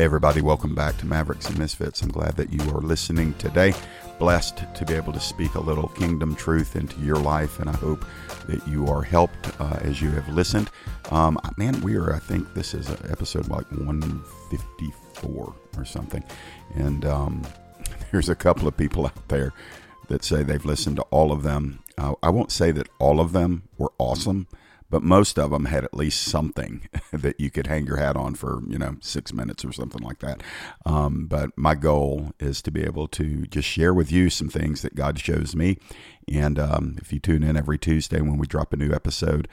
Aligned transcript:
Everybody, 0.00 0.40
welcome 0.40 0.74
back 0.74 0.96
to 0.96 1.06
Mavericks 1.06 1.46
and 1.50 1.58
Misfits. 1.58 2.00
I'm 2.00 2.08
glad 2.08 2.34
that 2.36 2.50
you 2.50 2.62
are 2.70 2.80
listening 2.80 3.34
today. 3.34 3.74
Blessed 4.18 4.62
to 4.74 4.84
be 4.86 4.94
able 4.94 5.12
to 5.12 5.20
speak 5.20 5.56
a 5.56 5.60
little 5.60 5.88
kingdom 5.88 6.34
truth 6.34 6.74
into 6.74 6.98
your 7.02 7.18
life, 7.18 7.60
and 7.60 7.68
I 7.68 7.76
hope 7.76 8.06
that 8.46 8.66
you 8.66 8.86
are 8.86 9.02
helped 9.02 9.50
uh, 9.60 9.78
as 9.82 10.00
you 10.00 10.10
have 10.12 10.26
listened. 10.30 10.70
Um, 11.10 11.38
man, 11.58 11.78
we 11.82 11.96
are, 11.96 12.14
I 12.14 12.18
think 12.18 12.54
this 12.54 12.72
is 12.72 12.88
episode 13.10 13.48
like 13.48 13.70
154 13.72 15.54
or 15.76 15.84
something. 15.84 16.24
And 16.76 17.04
um, 17.04 17.42
there's 18.10 18.30
a 18.30 18.34
couple 18.34 18.66
of 18.66 18.78
people 18.78 19.04
out 19.04 19.28
there 19.28 19.52
that 20.08 20.24
say 20.24 20.42
they've 20.42 20.64
listened 20.64 20.96
to 20.96 21.02
all 21.10 21.30
of 21.30 21.42
them. 21.42 21.80
Uh, 21.98 22.14
I 22.22 22.30
won't 22.30 22.52
say 22.52 22.72
that 22.72 22.88
all 22.98 23.20
of 23.20 23.32
them 23.32 23.64
were 23.76 23.92
awesome 23.98 24.46
but 24.90 25.02
most 25.02 25.38
of 25.38 25.52
them 25.52 25.66
had 25.66 25.84
at 25.84 25.94
least 25.94 26.22
something 26.22 26.88
that 27.12 27.38
you 27.40 27.50
could 27.50 27.68
hang 27.68 27.86
your 27.86 27.96
hat 27.96 28.16
on 28.16 28.34
for 28.34 28.62
you 28.68 28.78
know 28.78 28.96
six 29.00 29.32
minutes 29.32 29.64
or 29.64 29.72
something 29.72 30.02
like 30.02 30.18
that. 30.18 30.42
Um, 30.84 31.26
but 31.26 31.56
my 31.56 31.74
goal 31.74 32.32
is 32.40 32.60
to 32.62 32.70
be 32.70 32.82
able 32.82 33.06
to 33.08 33.46
just 33.46 33.68
share 33.68 33.94
with 33.94 34.10
you 34.10 34.28
some 34.28 34.48
things 34.48 34.82
that 34.82 34.94
god 34.94 35.18
shows 35.18 35.54
me. 35.54 35.78
And 36.30 36.58
um, 36.58 36.96
if 36.98 37.12
you 37.12 37.20
tune 37.20 37.42
in 37.42 37.56
every 37.56 37.78
tuesday 37.78 38.20
when 38.20 38.36
we 38.36 38.46
drop 38.46 38.72
a 38.72 38.76
new 38.76 38.92
episode 38.92 39.48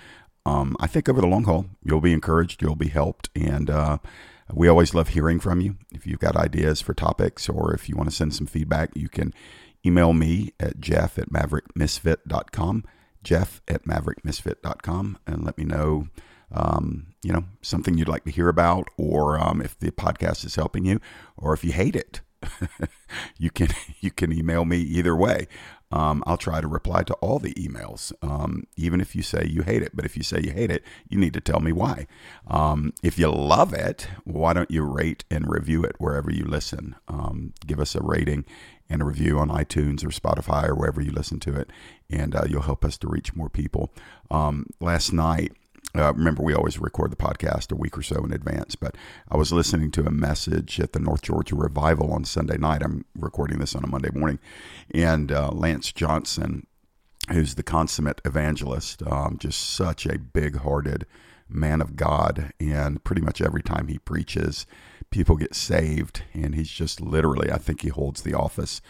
um, 0.46 0.78
i 0.80 0.88
think 0.88 1.10
over 1.10 1.20
the 1.20 1.28
long 1.28 1.44
haul 1.44 1.66
you'll 1.84 2.02
be 2.02 2.14
encouraged 2.14 2.62
you'll 2.62 2.76
be 2.76 2.90
helped. 2.90 3.30
And 3.36 3.70
uh, 3.70 3.98
we 4.54 4.68
always 4.68 4.94
love 4.94 5.10
hearing 5.10 5.40
from 5.40 5.60
you. 5.62 5.78
If 5.92 6.08
you've 6.08 6.20
got 6.20 6.36
ideas 6.36 6.82
for 6.82 6.94
topics 6.94 7.50
or 7.50 7.74
if 7.74 7.90
you 7.90 7.96
want 7.96 8.10
to 8.10 8.16
send 8.16 8.34
some 8.34 8.48
feedback 8.48 8.92
you 8.96 9.10
can 9.10 9.34
email 9.86 10.14
me 10.14 10.54
at 10.60 10.80
jeff 10.80 11.20
at 11.20 11.30
maverickmisfit.com 11.30 12.84
jeff 13.28 13.62
at 13.68 13.84
maverickmisfit.com 13.84 15.18
and 15.28 15.44
let 15.44 15.58
me 15.58 15.66
know, 15.66 16.08
um, 16.50 17.08
you 17.22 17.34
know, 17.34 17.44
something 17.62 17.98
you'd 17.98 18.08
like 18.08 18.24
to 18.24 18.32
hear 18.32 18.48
about, 18.48 18.88
or 18.96 19.38
um, 19.38 19.62
if 19.62 19.78
the 19.78 19.92
podcast 19.92 20.46
is 20.46 20.56
helping 20.56 20.86
you, 20.86 21.02
or 21.36 21.54
if 21.54 21.62
you 21.64 21.74
hate 21.74 21.96
it. 21.96 22.22
you 23.38 23.50
can 23.50 23.68
you 24.00 24.12
can 24.12 24.32
email 24.32 24.64
me 24.64 24.78
either 24.78 25.14
way. 25.14 25.48
Um, 25.92 26.22
I'll 26.28 26.38
try 26.38 26.62
to 26.62 26.68
reply 26.68 27.04
to 27.04 27.14
all 27.16 27.40
the 27.40 27.54
emails, 27.54 28.14
um, 28.22 28.64
even 28.76 29.02
if 29.02 29.16
you 29.16 29.24
say 29.24 29.46
you 29.46 29.64
hate 29.64 29.82
it. 29.82 29.92
But 29.94 30.06
if 30.06 30.16
you 30.16 30.24
say 30.24 30.42
you 30.42 30.52
hate 30.52 30.70
it, 30.72 30.84
you 31.10 31.18
need 31.18 31.34
to 31.34 31.42
tell 31.42 31.60
me 31.60 31.72
why. 31.72 32.08
Um, 32.48 32.94
if 33.02 33.18
you 33.18 33.30
love 33.30 33.74
it, 33.74 34.08
why 34.24 34.54
don't 34.54 34.72
you 34.72 34.84
rate 34.84 35.24
and 35.32 35.50
review 35.50 35.84
it 35.84 35.96
wherever 35.98 36.30
you 36.30 36.44
listen? 36.46 36.96
Um, 37.08 37.54
give 37.66 37.80
us 37.80 37.96
a 37.96 38.02
rating 38.02 38.46
and 38.90 39.02
a 39.02 39.06
review 39.06 39.40
on 39.40 39.50
iTunes 39.50 40.04
or 40.04 40.10
Spotify 40.10 40.68
or 40.68 40.76
wherever 40.76 41.02
you 41.02 41.12
listen 41.12 41.40
to 41.42 41.56
it, 41.56 41.70
and 42.10 42.36
uh, 42.36 42.44
you'll 42.50 42.62
help 42.62 42.86
us 42.86 42.98
to 43.00 43.08
reach 43.08 43.36
more 43.36 43.50
people. 43.50 43.94
Um, 44.32 44.68
last 44.80 45.12
night, 45.14 45.54
uh, 45.96 46.14
remember, 46.14 46.44
we 46.44 46.54
always 46.54 46.80
record 46.80 47.12
the 47.12 47.16
podcast 47.16 47.72
a 47.72 47.76
week 47.76 47.98
or 47.98 48.04
so 48.04 48.24
in 48.24 48.34
advance, 48.34 48.76
but 48.76 48.96
I 49.30 49.38
was 49.38 49.52
listening 49.52 49.92
to 49.92 50.06
a 50.06 50.12
message 50.12 50.80
at 50.80 50.94
the 50.94 51.00
North 51.00 51.24
Georgia 51.24 51.56
Revival 51.56 52.12
on 52.12 52.26
Sunday 52.26 52.58
night. 52.58 52.84
I'm 52.84 53.06
recording 53.18 53.60
this 53.60 53.76
on 53.76 53.84
a 53.84 53.88
Monday 53.88 54.10
morning, 54.14 54.40
and 54.94 55.32
uh, 55.32 55.50
Lance 55.52 55.92
Johnson, 55.92 56.68
who's 57.32 57.56
the 57.56 57.64
consummate 57.64 58.22
evangelist, 58.26 59.02
um, 59.08 59.38
just 59.40 59.60
such 59.60 60.06
a 60.06 60.20
big 60.20 60.58
hearted 60.58 61.06
man 61.50 61.82
of 61.82 61.96
God. 61.96 62.52
And 62.60 63.04
pretty 63.04 63.22
much 63.22 63.42
every 63.42 63.64
time 63.64 63.88
he 63.88 63.98
preaches, 63.98 64.66
people 65.10 65.36
get 65.36 65.56
saved. 65.56 66.24
And 66.34 66.56
he's 66.56 66.70
just 66.70 67.02
literally, 67.02 67.52
I 67.52 67.58
think 67.58 67.82
he 67.82 67.90
holds 67.90 68.22
the 68.22 68.34
office 68.34 68.82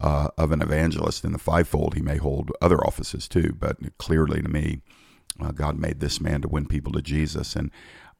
uh, 0.00 0.28
of 0.36 0.52
an 0.52 0.62
evangelist 0.62 1.24
in 1.24 1.32
the 1.32 1.38
fivefold. 1.38 1.94
He 1.94 2.02
may 2.02 2.16
hold 2.16 2.52
other 2.60 2.78
offices 2.86 3.28
too, 3.28 3.54
but 3.58 3.98
clearly 3.98 4.42
to 4.42 4.48
me, 4.48 4.80
uh, 5.40 5.52
God 5.52 5.78
made 5.78 6.00
this 6.00 6.20
man 6.20 6.42
to 6.42 6.48
win 6.48 6.66
people 6.66 6.92
to 6.92 7.02
Jesus. 7.02 7.54
And 7.56 7.70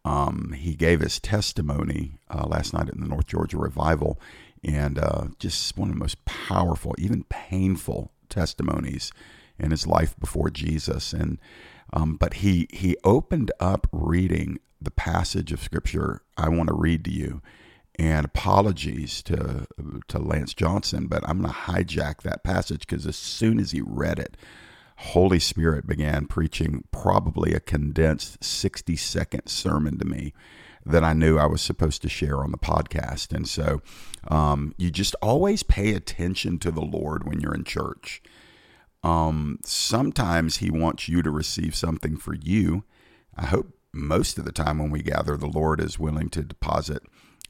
um, 0.04 0.52
he 0.56 0.74
gave 0.74 1.00
his 1.00 1.18
testimony 1.20 2.18
uh, 2.30 2.46
last 2.46 2.72
night 2.72 2.88
in 2.88 3.00
the 3.00 3.08
North 3.08 3.26
Georgia 3.26 3.58
Revival, 3.58 4.20
and 4.64 4.98
uh, 4.98 5.26
just 5.38 5.76
one 5.76 5.88
of 5.88 5.94
the 5.94 6.00
most 6.00 6.24
powerful, 6.24 6.94
even 6.98 7.24
painful 7.24 8.12
testimonies 8.28 9.12
in 9.58 9.70
his 9.70 9.86
life 9.86 10.18
before 10.18 10.50
Jesus. 10.50 11.12
And 11.12 11.38
um, 11.92 12.16
but 12.16 12.34
he 12.34 12.68
he 12.70 12.96
opened 13.04 13.50
up 13.60 13.86
reading 13.92 14.60
the 14.80 14.90
passage 14.90 15.52
of 15.52 15.62
scripture 15.62 16.22
I 16.36 16.48
want 16.48 16.68
to 16.68 16.74
read 16.74 17.04
to 17.04 17.10
you. 17.10 17.42
And 17.98 18.24
apologies 18.24 19.22
to 19.24 19.66
to 20.06 20.18
Lance 20.18 20.54
Johnson, 20.54 21.08
but 21.08 21.28
I'm 21.28 21.40
going 21.40 21.52
to 21.52 21.60
hijack 21.60 22.22
that 22.22 22.44
passage 22.44 22.80
because 22.80 23.06
as 23.06 23.16
soon 23.16 23.58
as 23.58 23.72
he 23.72 23.80
read 23.80 24.20
it, 24.20 24.36
Holy 24.98 25.38
Spirit 25.38 25.86
began 25.86 26.26
preaching 26.26 26.84
probably 26.92 27.54
a 27.54 27.60
condensed 27.60 28.42
60 28.42 28.96
second 28.96 29.48
sermon 29.48 29.98
to 29.98 30.04
me 30.04 30.32
that 30.84 31.04
I 31.04 31.12
knew 31.12 31.38
I 31.38 31.46
was 31.46 31.60
supposed 31.60 32.02
to 32.02 32.08
share 32.08 32.38
on 32.38 32.50
the 32.50 32.58
podcast. 32.58 33.32
And 33.32 33.48
so 33.48 33.82
um, 34.28 34.74
you 34.76 34.90
just 34.90 35.14
always 35.22 35.62
pay 35.62 35.94
attention 35.94 36.58
to 36.60 36.70
the 36.70 36.80
Lord 36.80 37.26
when 37.26 37.40
you're 37.40 37.54
in 37.54 37.64
church. 37.64 38.22
Um, 39.02 39.58
sometimes 39.64 40.56
He 40.56 40.70
wants 40.70 41.08
you 41.08 41.22
to 41.22 41.30
receive 41.30 41.76
something 41.76 42.16
for 42.16 42.34
you. 42.34 42.84
I 43.36 43.46
hope 43.46 43.74
most 43.92 44.38
of 44.38 44.44
the 44.44 44.52
time 44.52 44.78
when 44.78 44.90
we 44.90 45.02
gather, 45.02 45.36
the 45.36 45.46
Lord 45.46 45.80
is 45.80 45.98
willing 45.98 46.28
to 46.30 46.42
deposit 46.42 47.02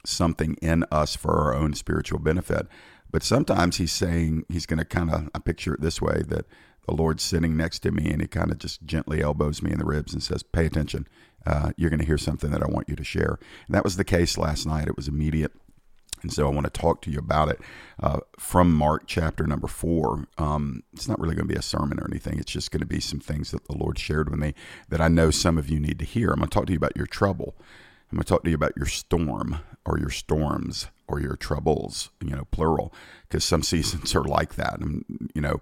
something 0.05 0.55
in 0.61 0.85
us 0.91 1.15
for 1.15 1.37
our 1.37 1.55
own 1.55 1.73
spiritual 1.73 2.19
benefit. 2.19 2.67
But 3.11 3.23
sometimes 3.23 3.77
He's 3.77 3.91
saying 3.91 4.45
He's 4.49 4.65
going 4.65 4.79
to 4.79 4.85
kind 4.85 5.11
of, 5.11 5.29
I 5.33 5.39
picture 5.39 5.73
it 5.73 5.81
this 5.81 6.01
way 6.01 6.23
that 6.27 6.45
the 6.87 6.93
Lord's 6.93 7.23
sitting 7.23 7.55
next 7.55 7.79
to 7.79 7.91
me 7.91 8.09
and 8.09 8.21
He 8.21 8.27
kind 8.27 8.51
of 8.51 8.57
just 8.57 8.85
gently 8.85 9.21
elbows 9.21 9.61
me 9.61 9.71
in 9.71 9.79
the 9.79 9.85
ribs 9.85 10.13
and 10.13 10.23
says, 10.23 10.43
Pay 10.43 10.65
attention. 10.65 11.07
Uh, 11.45 11.71
you're 11.77 11.89
going 11.89 11.99
to 11.99 12.05
hear 12.05 12.17
something 12.17 12.51
that 12.51 12.61
I 12.61 12.67
want 12.67 12.89
you 12.89 12.95
to 12.95 13.03
share. 13.03 13.39
And 13.67 13.75
that 13.75 13.83
was 13.83 13.95
the 13.95 14.03
case 14.03 14.37
last 14.37 14.65
night. 14.65 14.87
It 14.87 14.97
was 14.97 15.07
immediate. 15.07 15.53
And 16.21 16.33
so 16.33 16.47
I 16.47 16.51
want 16.51 16.65
to 16.65 16.81
talk 16.81 17.01
to 17.03 17.11
you 17.11 17.17
about 17.17 17.49
it 17.49 17.59
uh, 18.01 18.19
from 18.37 18.73
Mark 18.73 19.03
chapter 19.07 19.47
number 19.47 19.67
four. 19.67 20.27
Um, 20.37 20.83
it's 20.93 21.07
not 21.07 21.19
really 21.19 21.35
going 21.35 21.47
to 21.47 21.53
be 21.53 21.57
a 21.57 21.61
sermon 21.61 21.99
or 21.99 22.07
anything. 22.09 22.39
It's 22.39 22.51
just 22.51 22.71
going 22.71 22.81
to 22.81 22.85
be 22.85 22.99
some 22.99 23.19
things 23.19 23.51
that 23.51 23.65
the 23.65 23.77
Lord 23.77 23.97
shared 23.97 24.29
with 24.29 24.39
me 24.39 24.53
that 24.89 25.01
I 25.01 25.07
know 25.07 25.31
some 25.31 25.57
of 25.57 25.69
you 25.69 25.79
need 25.79 25.99
to 25.99 26.05
hear. 26.05 26.31
I'm 26.31 26.39
going 26.39 26.49
to 26.49 26.53
talk 26.53 26.65
to 26.67 26.73
you 26.73 26.77
about 26.77 26.97
your 26.97 27.07
trouble. 27.07 27.55
I'm 28.11 28.17
going 28.17 28.23
to 28.23 28.29
talk 28.29 28.43
to 28.43 28.49
you 28.49 28.55
about 28.55 28.77
your 28.77 28.87
storm 28.87 29.59
or 29.85 29.99
your 29.99 30.09
storms 30.09 30.87
or 31.07 31.19
your 31.19 31.35
troubles, 31.35 32.09
you 32.21 32.35
know, 32.35 32.45
plural, 32.51 32.93
because 33.27 33.43
some 33.43 33.63
seasons 33.63 34.15
are 34.15 34.23
like 34.23 34.55
that. 34.55 34.79
And, 34.79 35.29
you 35.35 35.41
know, 35.41 35.61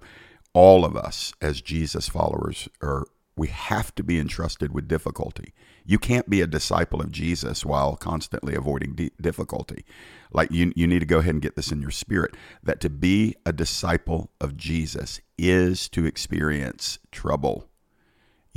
all 0.53 0.85
of 0.85 0.95
us 0.95 1.33
as 1.41 1.61
Jesus 1.61 2.07
followers 2.09 2.69
are 2.81 3.05
we 3.37 3.47
have 3.47 3.93
to 3.93 4.03
be 4.03 4.19
entrusted 4.19 4.73
with 4.73 4.87
difficulty. 4.87 5.53
You 5.85 5.99
can't 5.99 6.29
be 6.29 6.41
a 6.41 6.47
disciple 6.47 6.99
of 6.99 7.11
Jesus 7.11 7.63
while 7.63 7.95
constantly 7.95 8.55
avoiding 8.55 9.11
difficulty. 9.21 9.85
Like 10.33 10.51
you, 10.51 10.73
you 10.75 10.87
need 10.87 10.99
to 10.99 11.05
go 11.05 11.19
ahead 11.19 11.35
and 11.35 11.41
get 11.41 11.55
this 11.55 11.71
in 11.71 11.79
your 11.79 11.91
spirit 11.91 12.35
that 12.63 12.81
to 12.81 12.89
be 12.89 13.35
a 13.45 13.53
disciple 13.53 14.31
of 14.41 14.57
Jesus 14.57 15.21
is 15.37 15.87
to 15.89 16.05
experience 16.05 16.97
trouble. 17.11 17.69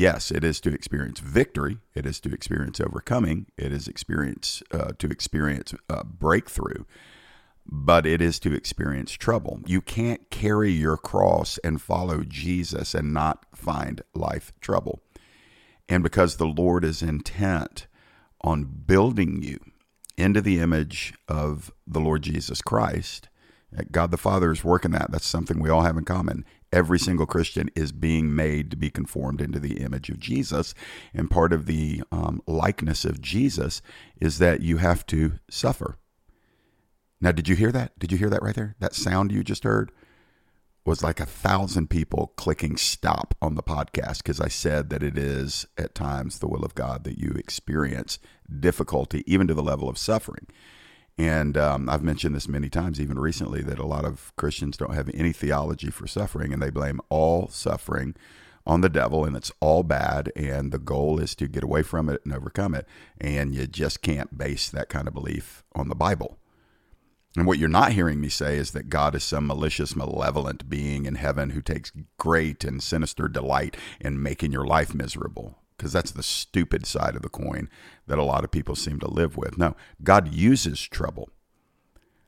Yes, 0.00 0.31
it 0.31 0.44
is 0.44 0.61
to 0.62 0.72
experience 0.72 1.21
victory. 1.21 1.77
It 1.94 2.06
is 2.06 2.21
to 2.21 2.33
experience 2.33 2.81
overcoming. 2.81 3.49
It 3.59 3.71
is 3.71 3.87
experience 3.87 4.62
uh, 4.72 4.93
to 4.99 5.11
experience 5.11 5.75
uh, 5.91 6.05
breakthrough 6.05 6.84
but 7.72 8.05
it 8.05 8.21
is 8.21 8.41
to 8.41 8.53
experience 8.53 9.12
trouble. 9.12 9.60
You 9.65 9.81
can't 9.81 10.28
carry 10.31 10.72
your 10.72 10.97
cross 10.97 11.59
and 11.59 11.81
follow 11.81 12.25
Jesus 12.27 12.94
and 12.94 13.12
not 13.12 13.47
find 13.55 14.03
life 14.12 14.53
trouble. 14.60 15.03
And 15.89 16.03
because 16.03 16.37
the 16.37 16.47
Lord 16.49 16.84
is 16.84 17.03
intent 17.03 17.87
on 18.41 18.65
building 18.65 19.43
you 19.43 19.60
into 20.16 20.41
the 20.41 20.59
image 20.59 21.15
of 21.28 21.72
the 21.87 22.00
Lord 22.00 22.22
Jesus 22.22 22.60
Christ, 22.60 23.28
God 23.93 24.10
the 24.10 24.16
Father 24.16 24.50
is 24.50 24.65
working 24.65 24.91
that. 24.93 25.12
That's 25.12 25.27
something 25.27 25.60
we 25.60 25.71
all 25.71 25.83
have 25.83 25.97
in 25.97 26.05
common. 26.05 26.44
Every 26.73 26.99
single 26.99 27.27
Christian 27.27 27.69
is 27.75 27.93
being 27.93 28.35
made 28.35 28.71
to 28.71 28.77
be 28.77 28.91
conformed 28.91 29.41
into 29.41 29.59
the 29.59 29.81
image 29.81 30.09
of 30.09 30.21
Jesus. 30.21 30.75
And 31.13 31.31
part 31.31 31.53
of 31.53 31.67
the 31.67 32.03
um, 32.13 32.43
likeness 32.47 33.05
of 33.05 33.21
Jesus 33.21 33.83
is 34.21 34.39
that 34.39 34.61
you 34.61 34.77
have 34.77 35.05
to 35.07 35.41
suffer. 35.51 35.97
Now, 37.21 37.33
did 37.33 37.49
you 37.49 37.57
hear 37.57 37.72
that? 37.72 37.99
Did 37.99 38.13
you 38.13 38.19
hear 38.19 38.31
that 38.31 38.43
right 38.43 38.55
there? 38.55 38.77
That 38.78 38.95
sound 38.95 39.33
you 39.33 39.43
just 39.43 39.65
heard 39.65 39.93
was 40.84 41.03
like 41.03 41.21
a 41.21 41.27
thousand 41.27 41.91
people 41.91 42.33
clicking 42.37 42.77
stop 42.77 43.34
on 43.43 43.55
the 43.55 43.63
podcast 43.63 44.19
because 44.19 44.41
I 44.41 44.49
said 44.49 44.91
that 44.91 45.03
it 45.03 45.19
is 45.19 45.66
at 45.77 45.95
times 45.95 46.39
the 46.39 46.49
will 46.49 46.65
of 46.65 46.75
God 46.75 47.05
that 47.05 47.19
you 47.19 47.33
experience 47.33 48.19
difficulty, 48.59 49.23
even 49.27 49.47
to 49.49 49.55
the 49.55 49.63
level 49.63 49.89
of 49.89 49.99
suffering. 49.99 50.47
And 51.21 51.59
um, 51.59 51.91
I've 51.91 52.03
mentioned 52.03 52.34
this 52.34 52.49
many 52.49 52.71
times, 52.71 52.99
even 52.99 53.19
recently, 53.19 53.61
that 53.65 53.78
a 53.78 53.84
lot 53.84 54.07
of 54.07 54.34
Christians 54.37 54.78
don't 54.78 54.95
have 54.95 55.11
any 55.13 55.33
theology 55.33 55.91
for 55.91 56.07
suffering 56.07 56.51
and 56.51 56.63
they 56.63 56.71
blame 56.71 56.99
all 57.11 57.47
suffering 57.49 58.17
on 58.67 58.81
the 58.81 58.89
devil 58.89 59.27
and 59.27 59.37
it's 59.37 59.53
all 59.61 59.83
bad. 59.83 60.33
And 60.34 60.72
the 60.72 60.78
goal 60.78 61.21
is 61.21 61.34
to 61.34 61.47
get 61.47 61.63
away 61.63 61.83
from 61.83 62.09
it 62.09 62.22
and 62.25 62.33
overcome 62.33 62.75
it. 62.75 62.87
And 63.21 63.55
you 63.55 63.67
just 63.67 64.01
can't 64.01 64.39
base 64.39 64.71
that 64.71 64.89
kind 64.89 65.07
of 65.07 65.13
belief 65.13 65.63
on 65.75 65.91
the 65.91 65.95
Bible. 65.95 66.39
And 67.37 67.47
what 67.47 67.59
you're 67.59 67.69
not 67.69 67.93
hearing 67.93 68.19
me 68.19 68.31
say 68.31 68.57
is 68.57 68.71
that 68.71 68.89
God 68.89 69.15
is 69.15 69.23
some 69.23 69.47
malicious, 69.47 69.95
malevolent 69.95 70.71
being 70.71 71.05
in 71.05 71.16
heaven 71.16 71.51
who 71.51 71.61
takes 71.61 71.93
great 72.16 72.65
and 72.65 72.83
sinister 72.83 73.28
delight 73.28 73.77
in 74.01 74.23
making 74.23 74.53
your 74.53 74.66
life 74.66 74.95
miserable. 74.95 75.59
Because 75.80 75.94
that's 75.94 76.10
the 76.10 76.22
stupid 76.22 76.84
side 76.84 77.16
of 77.16 77.22
the 77.22 77.30
coin 77.30 77.71
that 78.06 78.18
a 78.18 78.22
lot 78.22 78.44
of 78.44 78.50
people 78.50 78.77
seem 78.77 78.98
to 79.00 79.09
live 79.09 79.38
with. 79.38 79.56
No, 79.56 79.74
God 80.03 80.30
uses 80.30 80.78
trouble. 80.82 81.30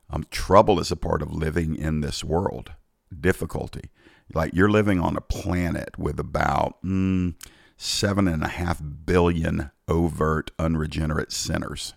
Um, 0.08 0.24
trouble 0.30 0.80
is 0.80 0.90
a 0.90 0.96
part 0.96 1.20
of 1.20 1.34
living 1.34 1.76
in 1.76 2.00
this 2.00 2.24
world, 2.24 2.72
difficulty. 3.20 3.90
Like 4.32 4.54
you're 4.54 4.70
living 4.70 5.00
on 5.00 5.18
a 5.18 5.20
planet 5.20 5.98
with 5.98 6.18
about 6.18 6.82
mm, 6.82 7.34
seven 7.76 8.26
and 8.26 8.42
a 8.42 8.48
half 8.48 8.80
billion 9.04 9.70
overt, 9.86 10.50
unregenerate 10.58 11.30
sinners. 11.30 11.92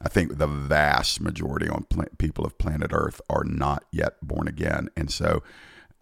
I 0.00 0.08
think 0.08 0.38
the 0.38 0.46
vast 0.46 1.20
majority 1.20 1.68
on 1.68 1.86
pl- 1.90 2.04
people 2.16 2.44
of 2.44 2.58
planet 2.58 2.92
Earth 2.92 3.20
are 3.28 3.42
not 3.42 3.86
yet 3.90 4.18
born 4.22 4.46
again, 4.46 4.88
and 4.96 5.10
so 5.10 5.42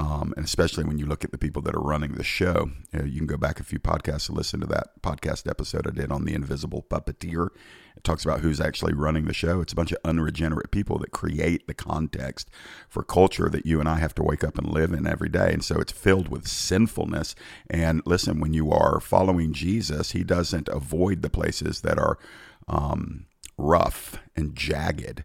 um, 0.02 0.34
and 0.36 0.44
especially 0.44 0.82
when 0.82 0.98
you 0.98 1.06
look 1.06 1.22
at 1.24 1.30
the 1.30 1.38
people 1.38 1.62
that 1.62 1.76
are 1.76 1.80
running 1.80 2.14
the 2.14 2.24
show, 2.24 2.70
you, 2.92 2.98
know, 2.98 3.04
you, 3.04 3.18
can 3.18 3.26
go 3.28 3.36
back 3.36 3.60
a 3.60 3.64
few 3.64 3.78
podcasts 3.78 4.28
and 4.28 4.36
listen 4.36 4.58
to 4.58 4.66
that 4.66 5.00
podcast 5.00 5.48
episode 5.48 5.86
I 5.86 5.90
did 5.90 6.10
on 6.10 6.24
the 6.24 6.34
invisible 6.34 6.84
puppeteer. 6.90 7.50
It 7.96 8.02
talks 8.02 8.24
about 8.24 8.40
who's 8.40 8.60
actually 8.60 8.94
running 8.94 9.26
the 9.26 9.32
show. 9.32 9.60
It's 9.60 9.72
a 9.72 9.76
bunch 9.76 9.92
of 9.92 9.98
unregenerate 10.04 10.72
people 10.72 10.98
that 10.98 11.12
create 11.12 11.68
the 11.68 11.74
context 11.74 12.50
for 12.88 13.04
culture 13.04 13.48
that 13.50 13.64
you 13.64 13.78
and 13.78 13.88
I 13.88 14.00
have 14.00 14.12
to 14.16 14.24
wake 14.24 14.42
up 14.42 14.58
and 14.58 14.66
live 14.66 14.92
in 14.92 15.06
every 15.06 15.28
day. 15.28 15.52
And 15.52 15.62
so 15.62 15.78
it's 15.78 15.92
filled 15.92 16.28
with 16.28 16.48
sinfulness. 16.48 17.36
And 17.70 18.02
listen, 18.04 18.40
when 18.40 18.54
you 18.54 18.72
are 18.72 18.98
following 18.98 19.52
Jesus, 19.52 20.10
he 20.10 20.24
doesn't 20.24 20.68
avoid 20.68 21.22
the 21.22 21.30
places 21.30 21.82
that 21.82 22.00
are 22.00 22.18
um, 22.66 23.26
rough 23.56 24.16
and 24.34 24.56
jagged. 24.56 25.22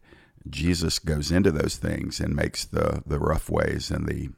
Jesus 0.47 1.00
goes 1.00 1.31
into 1.31 1.51
those 1.51 1.77
things 1.77 2.19
and 2.19 2.35
makes 2.35 2.63
the 2.63 3.03
the 3.06 3.19
rough 3.19 3.50
ways 3.50 3.91
and 3.91 4.07
the 4.07 4.29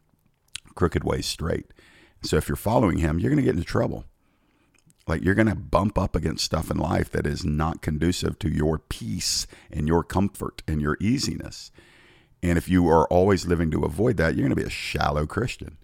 crooked 0.79 1.03
ways 1.03 1.25
straight. 1.25 1.65
So 2.23 2.37
if 2.37 2.47
you're 2.47 2.55
following 2.55 2.99
him, 2.99 3.19
you're 3.19 3.29
going 3.29 3.43
to 3.43 3.43
get 3.43 3.55
into 3.55 3.67
trouble. 3.67 4.05
Like 5.07 5.21
you're 5.21 5.35
going 5.35 5.49
to 5.49 5.55
bump 5.55 5.97
up 5.97 6.15
against 6.15 6.45
stuff 6.45 6.71
in 6.71 6.77
life 6.77 7.11
that 7.11 7.27
is 7.27 7.43
not 7.43 7.81
conducive 7.81 8.39
to 8.39 8.49
your 8.49 8.79
peace 8.79 9.45
and 9.69 9.89
your 9.89 10.05
comfort 10.05 10.63
and 10.69 10.81
your 10.81 10.95
easiness. 11.01 11.71
And 12.41 12.57
if 12.57 12.69
you 12.69 12.87
are 12.87 13.07
always 13.07 13.45
living 13.45 13.69
to 13.71 13.83
avoid 13.83 14.15
that, 14.17 14.35
you're 14.35 14.47
going 14.47 14.55
to 14.55 14.63
be 14.63 14.67
a 14.67 14.69
shallow 14.69 15.25
Christian. 15.25 15.77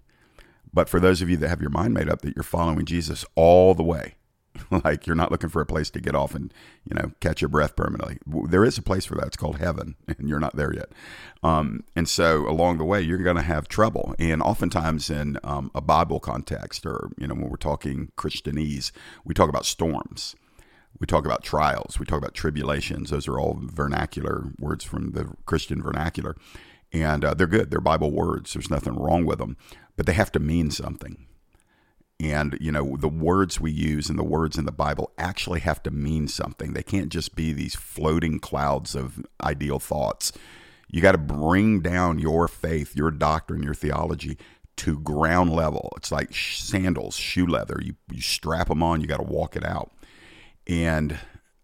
But 0.72 0.88
for 0.88 0.98
those 0.98 1.20
of 1.20 1.28
you 1.28 1.36
that 1.36 1.48
have 1.48 1.60
your 1.60 1.70
mind 1.70 1.92
made 1.92 2.08
up 2.08 2.22
that 2.22 2.34
you're 2.34 2.42
following 2.42 2.86
Jesus 2.86 3.22
all 3.34 3.74
the 3.74 3.82
way, 3.82 4.14
like 4.84 5.06
you're 5.06 5.16
not 5.16 5.30
looking 5.30 5.50
for 5.50 5.60
a 5.60 5.66
place 5.66 5.90
to 5.90 6.00
get 6.00 6.14
off 6.14 6.34
and 6.34 6.52
you 6.84 6.94
know 6.94 7.12
catch 7.20 7.40
your 7.40 7.48
breath 7.48 7.76
permanently. 7.76 8.18
There 8.48 8.64
is 8.64 8.78
a 8.78 8.82
place 8.82 9.04
for 9.04 9.14
that. 9.16 9.28
It's 9.28 9.36
called 9.36 9.58
heaven, 9.58 9.96
and 10.08 10.28
you're 10.28 10.40
not 10.40 10.56
there 10.56 10.74
yet. 10.74 10.90
Um, 11.42 11.84
and 11.94 12.08
so 12.08 12.48
along 12.48 12.78
the 12.78 12.84
way, 12.84 13.00
you're 13.00 13.18
going 13.18 13.36
to 13.36 13.42
have 13.42 13.68
trouble. 13.68 14.14
And 14.18 14.42
oftentimes 14.42 15.10
in 15.10 15.38
um, 15.44 15.70
a 15.74 15.80
Bible 15.80 16.20
context, 16.20 16.86
or 16.86 17.10
you 17.18 17.26
know 17.26 17.34
when 17.34 17.50
we're 17.50 17.56
talking 17.56 18.12
Christianese, 18.16 18.92
we 19.24 19.34
talk 19.34 19.48
about 19.48 19.66
storms. 19.66 20.34
We 20.98 21.06
talk 21.06 21.26
about 21.26 21.42
trials. 21.42 21.98
We 21.98 22.06
talk 22.06 22.18
about 22.18 22.32
tribulations. 22.32 23.10
Those 23.10 23.28
are 23.28 23.38
all 23.38 23.58
vernacular 23.60 24.46
words 24.58 24.82
from 24.82 25.12
the 25.12 25.34
Christian 25.44 25.82
vernacular. 25.82 26.36
And 26.90 27.22
uh, 27.22 27.34
they're 27.34 27.46
good. 27.46 27.70
They're 27.70 27.80
Bible 27.80 28.10
words. 28.10 28.54
There's 28.54 28.70
nothing 28.70 28.94
wrong 28.94 29.26
with 29.26 29.38
them. 29.38 29.58
But 29.96 30.06
they 30.06 30.14
have 30.14 30.32
to 30.32 30.40
mean 30.40 30.70
something 30.70 31.26
and 32.18 32.56
you 32.60 32.72
know 32.72 32.96
the 32.96 33.08
words 33.08 33.60
we 33.60 33.70
use 33.70 34.08
and 34.08 34.18
the 34.18 34.24
words 34.24 34.56
in 34.56 34.64
the 34.64 34.72
bible 34.72 35.12
actually 35.18 35.60
have 35.60 35.82
to 35.82 35.90
mean 35.90 36.28
something. 36.28 36.72
They 36.72 36.82
can't 36.82 37.10
just 37.10 37.36
be 37.36 37.52
these 37.52 37.74
floating 37.74 38.38
clouds 38.38 38.94
of 38.94 39.24
ideal 39.42 39.78
thoughts. 39.78 40.32
You 40.88 41.02
got 41.02 41.12
to 41.12 41.18
bring 41.18 41.80
down 41.80 42.18
your 42.18 42.48
faith 42.48 42.96
your 42.96 43.10
doctrine 43.10 43.62
your 43.62 43.74
theology 43.74 44.38
to 44.76 44.98
ground 45.00 45.52
level. 45.52 45.92
It's 45.96 46.12
like 46.12 46.34
sandals 46.34 47.16
shoe 47.16 47.46
leather. 47.46 47.78
You, 47.82 47.94
you 48.10 48.20
strap 48.20 48.68
them 48.68 48.82
on 48.82 49.00
you 49.00 49.06
got 49.06 49.18
to 49.18 49.22
walk 49.22 49.56
it 49.56 49.64
out. 49.64 49.92
And 50.66 51.18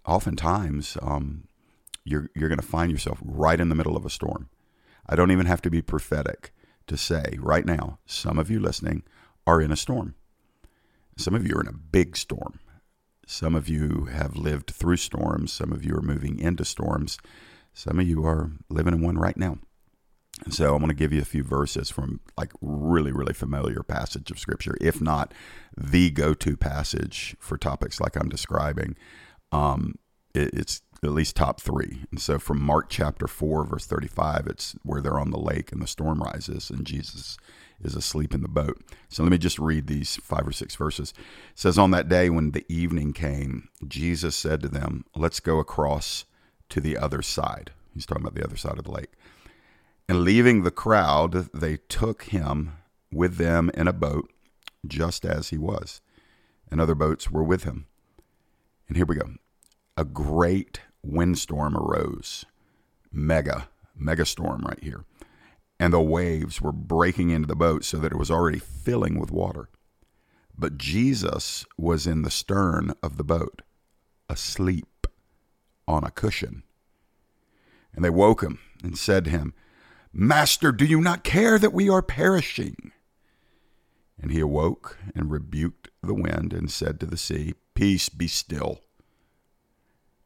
oftentimes 0.07 0.97
um, 1.01 1.49
you're, 2.05 2.31
you're 2.35 2.49
going 2.49 2.61
to 2.61 2.67
find 2.67 2.91
yourself 2.91 3.19
right 3.23 3.61
in 3.61 3.69
the 3.69 3.75
middle 3.75 3.97
of 3.97 4.05
a 4.05 4.11
storm. 4.11 4.49
I 5.07 5.17
don't 5.17 5.31
even 5.31 5.47
have 5.47 5.63
to 5.63 5.71
be 5.71 5.83
prophetic 5.83 6.53
to 6.87 6.97
say 6.97 7.39
right 7.41 7.65
now 7.65 7.99
some 8.07 8.39
of 8.39 8.51
you 8.51 8.61
listening 8.61 9.03
are 9.47 9.61
in 9.61 9.73
a 9.73 9.77
storm 9.77 10.15
some 11.17 11.35
of 11.35 11.47
you 11.47 11.55
are 11.57 11.61
in 11.61 11.69
a 11.69 11.73
big 11.73 12.17
storm. 12.17 12.59
Some 13.27 13.55
of 13.55 13.69
you 13.69 14.07
have 14.07 14.37
lived 14.37 14.71
through 14.71 14.97
storms. 14.97 15.53
Some 15.53 15.73
of 15.73 15.85
you 15.85 15.95
are 15.97 16.03
moving 16.03 16.39
into 16.39 16.65
storms. 16.65 17.19
Some 17.73 17.99
of 17.99 18.09
you 18.09 18.25
are 18.27 18.51
living 18.69 18.95
in 18.95 19.01
one 19.01 19.17
right 19.17 19.37
now. 19.37 19.59
And 20.45 20.53
so 20.53 20.75
I'm 20.75 20.81
going 20.81 20.89
to 20.89 20.95
give 20.95 21.13
you 21.13 21.21
a 21.21 21.27
few 21.27 21.45
verses 21.45 21.91
from 21.91 22.21
like 22.37 22.53
really, 22.61 23.13
really 23.13 23.35
familiar 23.35 23.83
passage 23.83 24.31
of 24.31 24.39
scripture, 24.39 24.77
if 24.81 25.01
not 25.01 25.33
the 25.77 26.11
go-to 26.11 26.57
passage 26.57 27.37
for 27.39 27.57
topics 27.57 28.01
like 28.01 28.17
I'm 28.17 28.29
describing. 28.29 28.97
Um, 29.53 29.95
it, 30.35 30.51
it's 30.53 30.83
at 31.05 31.11
least 31.11 31.37
top 31.37 31.61
three. 31.61 32.05
And 32.11 32.21
so 32.21 32.39
from 32.39 32.61
Mark 32.61 32.89
chapter 32.89 33.27
4, 33.27 33.65
verse 33.67 33.87
35, 33.87 34.47
it's 34.47 34.75
where 34.83 35.01
they're 35.01 35.21
on 35.21 35.31
the 35.31 35.39
lake 35.39 35.71
and 35.71 35.83
the 35.83 35.87
storm 35.87 36.23
rises 36.23 36.71
and 36.71 36.87
Jesus 36.87 37.37
is 37.83 37.95
asleep 37.95 38.35
in 38.35 38.43
the 38.43 38.49
boat. 38.49 38.83
So 39.09 39.23
let 39.23 39.33
me 39.33 39.39
just 39.39 39.59
read 39.59 39.87
these 39.87 40.17
five 40.17 40.47
or 40.47 40.53
six 40.53 40.75
verses. 40.77 41.13
It 41.17 41.59
says, 41.59 41.79
On 41.79 41.91
that 41.91 42.09
day 42.09 42.31
when 42.31 42.53
the 42.53 42.65
evening 42.69 43.13
came, 43.13 43.69
Jesus 43.87 44.37
said 44.37 44.63
to 44.63 44.69
them, 44.69 45.05
Let's 45.15 45.41
go 45.41 45.59
across 45.59 46.25
to 46.71 46.81
the 46.81 46.97
other 46.97 47.23
side. 47.23 47.71
He's 47.95 48.07
talking 48.07 48.23
about 48.23 48.35
the 48.35 48.45
other 48.45 48.57
side 48.57 48.79
of 48.79 48.85
the 48.85 48.91
lake. 48.93 49.13
And 50.09 50.23
leaving 50.23 50.63
the 50.63 50.71
crowd, 50.71 51.49
they 51.55 51.79
took 51.89 52.25
him 52.25 52.73
with 53.13 53.37
them 53.37 53.71
in 53.75 53.89
a 53.89 53.93
boat, 53.93 54.31
just 54.87 55.25
as 55.25 55.51
he 55.51 55.59
was. 55.59 56.01
And 56.71 56.81
other 56.81 56.95
boats 56.95 57.31
were 57.31 57.45
with 57.45 57.65
him. 57.65 57.87
And 58.89 58.97
here 58.97 59.07
we 59.07 59.17
go. 59.17 59.35
A 59.97 60.05
great 60.05 60.81
windstorm 61.03 61.77
arose. 61.77 62.45
Mega, 63.13 63.69
mega 63.95 64.25
storm 64.25 64.63
right 64.67 64.83
here 64.83 65.05
and 65.83 65.93
the 65.93 66.01
waves 66.01 66.61
were 66.61 66.71
breaking 66.71 67.31
into 67.31 67.49
the 67.49 67.57
boat 67.57 67.85
so 67.85 67.97
that 67.97 68.13
it 68.13 68.17
was 68.17 68.31
already 68.31 68.61
filling 68.61 69.19
with 69.19 69.33
water. 69.33 69.69
But 70.57 70.79
Jesus 70.79 71.67
was 71.77 72.07
in 72.07 72.23
the 72.23 72.31
stern 72.31 72.95
of 73.03 73.17
the 73.17 73.25
boat, 73.25 73.63
asleep 74.29 75.09
on 75.89 76.05
a 76.05 76.13
cushion. 76.13 76.63
And 77.93 78.05
they 78.05 78.11
woke 78.11 78.45
him 78.45 78.61
and 78.85 78.97
said 78.97 79.25
to 79.25 79.33
him, 79.33 79.55
Master, 80.13 80.71
do 80.71 80.85
you 80.85 81.01
not 81.01 81.25
care 81.25 81.59
that 81.59 81.73
we 81.73 81.91
are 81.91 82.01
perishing? 82.01 82.93
And 84.21 84.31
he 84.31 84.39
awoke 84.39 84.99
and 85.17 85.33
rebuked 85.33 85.89
the 86.01 86.15
wind 86.15 86.53
and 86.53 86.71
said 86.71 87.01
to 87.01 87.07
the 87.07 87.17
sea, 87.17 87.55
Peace, 87.75 88.09
be 88.09 88.29
still. 88.29 88.83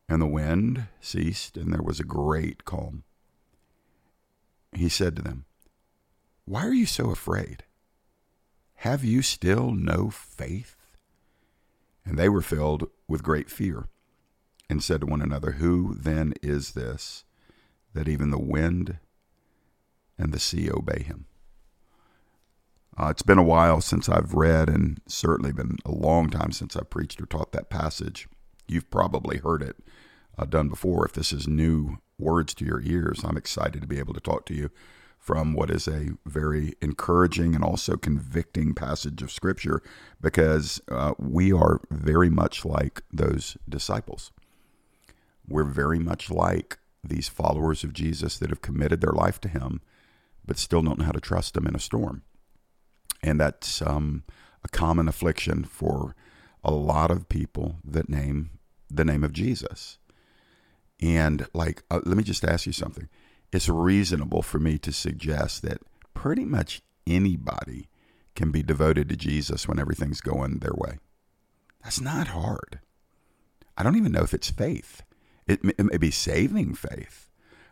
And 0.06 0.20
the 0.20 0.26
wind 0.26 0.88
ceased, 1.00 1.57
and 1.57 1.73
there 1.73 1.83
was 1.83 1.99
a 1.99 2.04
great 2.04 2.66
calm. 2.66 3.04
He 4.75 4.90
said 4.90 5.16
to 5.16 5.23
them, 5.23 5.46
why 6.47 6.65
are 6.65 6.73
you 6.73 6.87
so 6.87 7.11
afraid? 7.11 7.65
Have 8.76 9.05
you 9.05 9.21
still 9.21 9.73
no 9.73 10.11
faith? 10.11 10.76
And 12.05 12.17
they 12.17 12.29
were 12.29 12.41
filled 12.41 12.88
with 13.09 13.25
great 13.25 13.50
fear 13.50 13.88
and 14.71 14.83
said 14.83 15.00
to 15.00 15.07
one 15.07 15.21
another, 15.21 15.53
Who 15.53 15.95
then 15.95 16.35
is 16.43 16.73
this 16.73 17.25
that 17.95 18.09
even 18.09 18.31
the 18.31 18.38
wind 18.38 18.99
and 20.17 20.33
the 20.33 20.38
sea 20.38 20.71
obey 20.71 21.03
him? 21.03 21.26
Uh, 22.99 23.09
it's 23.09 23.23
been 23.23 23.38
a 23.38 23.43
while 23.43 23.81
since 23.81 24.09
I've 24.09 24.33
read, 24.33 24.71
and 24.71 25.00
certainly 25.07 25.53
been 25.53 25.76
a 25.85 25.91
long 25.91 26.31
time 26.31 26.53
since 26.53 26.76
I've 26.76 26.88
preached 26.88 27.21
or 27.21 27.26
taught 27.26 27.53
that 27.53 27.69
passage. 27.69 28.29
You've 28.69 28.91
probably 28.91 29.38
heard 29.38 29.62
it 29.62 29.76
uh, 30.38 30.45
done 30.45 30.69
before. 30.69 31.05
If 31.05 31.12
this 31.12 31.33
is 31.33 31.47
new 31.47 31.99
words 32.19 32.55
to 32.55 32.65
your 32.65 32.81
ears, 32.81 33.23
I'm 33.23 33.37
excited 33.37 33.83
to 33.83 33.88
be 33.88 33.99
able 33.99 34.15
to 34.15 34.21
talk 34.21 34.47
to 34.47 34.55
you 34.55 34.71
from 35.26 35.54
what 35.54 35.73
is 35.73 35.88
a 35.88 36.11
very 36.25 36.75
encouraging 36.80 37.56
and 37.56 37.64
also 37.64 37.97
convicting 37.97 38.73
passage 38.73 39.23
of 39.23 39.33
Scripture 39.33 39.83
because 40.21 40.80
uh, 40.88 41.14
we 41.18 41.52
are 41.52 41.80
very 41.90 42.30
much 42.30 42.64
like 42.64 43.02
those 43.12 43.56
disciples. 43.68 44.30
We're 45.49 45.64
very 45.64 45.99
much 45.99 46.30
like 46.30 46.78
these 47.02 47.28
followers 47.28 47.83
of 47.83 47.92
Jesus 47.92 48.38
that 48.38 48.50
have 48.50 48.62
committed 48.62 49.00
their 49.00 49.11
life 49.11 49.40
to 49.40 49.49
Him, 49.49 49.80
but 50.47 50.59
still 50.59 50.80
don't 50.80 51.00
know 51.00 51.06
how 51.06 51.11
to 51.11 51.21
trust 51.21 51.56
Him 51.56 51.66
in 51.66 51.75
a 51.75 51.80
storm. 51.80 52.23
And 53.21 53.40
that's 53.40 53.83
um, 53.83 54.23
a 54.62 54.68
common 54.68 55.09
affliction 55.09 55.64
for 55.64 56.14
a 56.62 56.71
lot 56.71 57.11
of 57.11 57.28
people 57.28 57.78
that 57.85 58.09
name 58.09 58.50
the 58.88 59.04
name 59.04 59.25
of 59.25 59.33
Jesus. 59.33 59.99
And 61.02 61.49
like, 61.52 61.83
uh, 61.90 61.99
let 62.04 62.16
me 62.16 62.23
just 62.23 62.45
ask 62.45 62.64
you 62.64 62.73
something 62.73 63.09
it's 63.53 63.69
reasonable 63.69 64.43
for 64.43 64.59
me 64.59 64.79
to 64.79 64.93
suggest 64.93 65.62
that 65.62 65.79
pretty 66.15 66.45
much 66.45 66.83
anybody 67.07 67.88
can 68.35 68.50
be 68.50 68.62
devoted 68.62 69.09
to 69.09 69.17
Jesus 69.17 69.67
when 69.67 69.79
everything's 69.79 70.21
going 70.21 70.59
their 70.59 70.75
way. 70.75 70.99
That's 71.83 72.00
not 72.00 72.29
hard. 72.29 72.81
I 73.76 73.83
don't 73.83 73.97
even 73.97 74.12
know 74.12 74.23
if 74.23 74.35
it's 74.35 74.50
faith. 74.50 75.03
It, 75.47 75.61
it 75.79 75.85
may 75.85 75.99
be 75.99 76.11
saving 76.11 76.75
faith. 76.75 77.29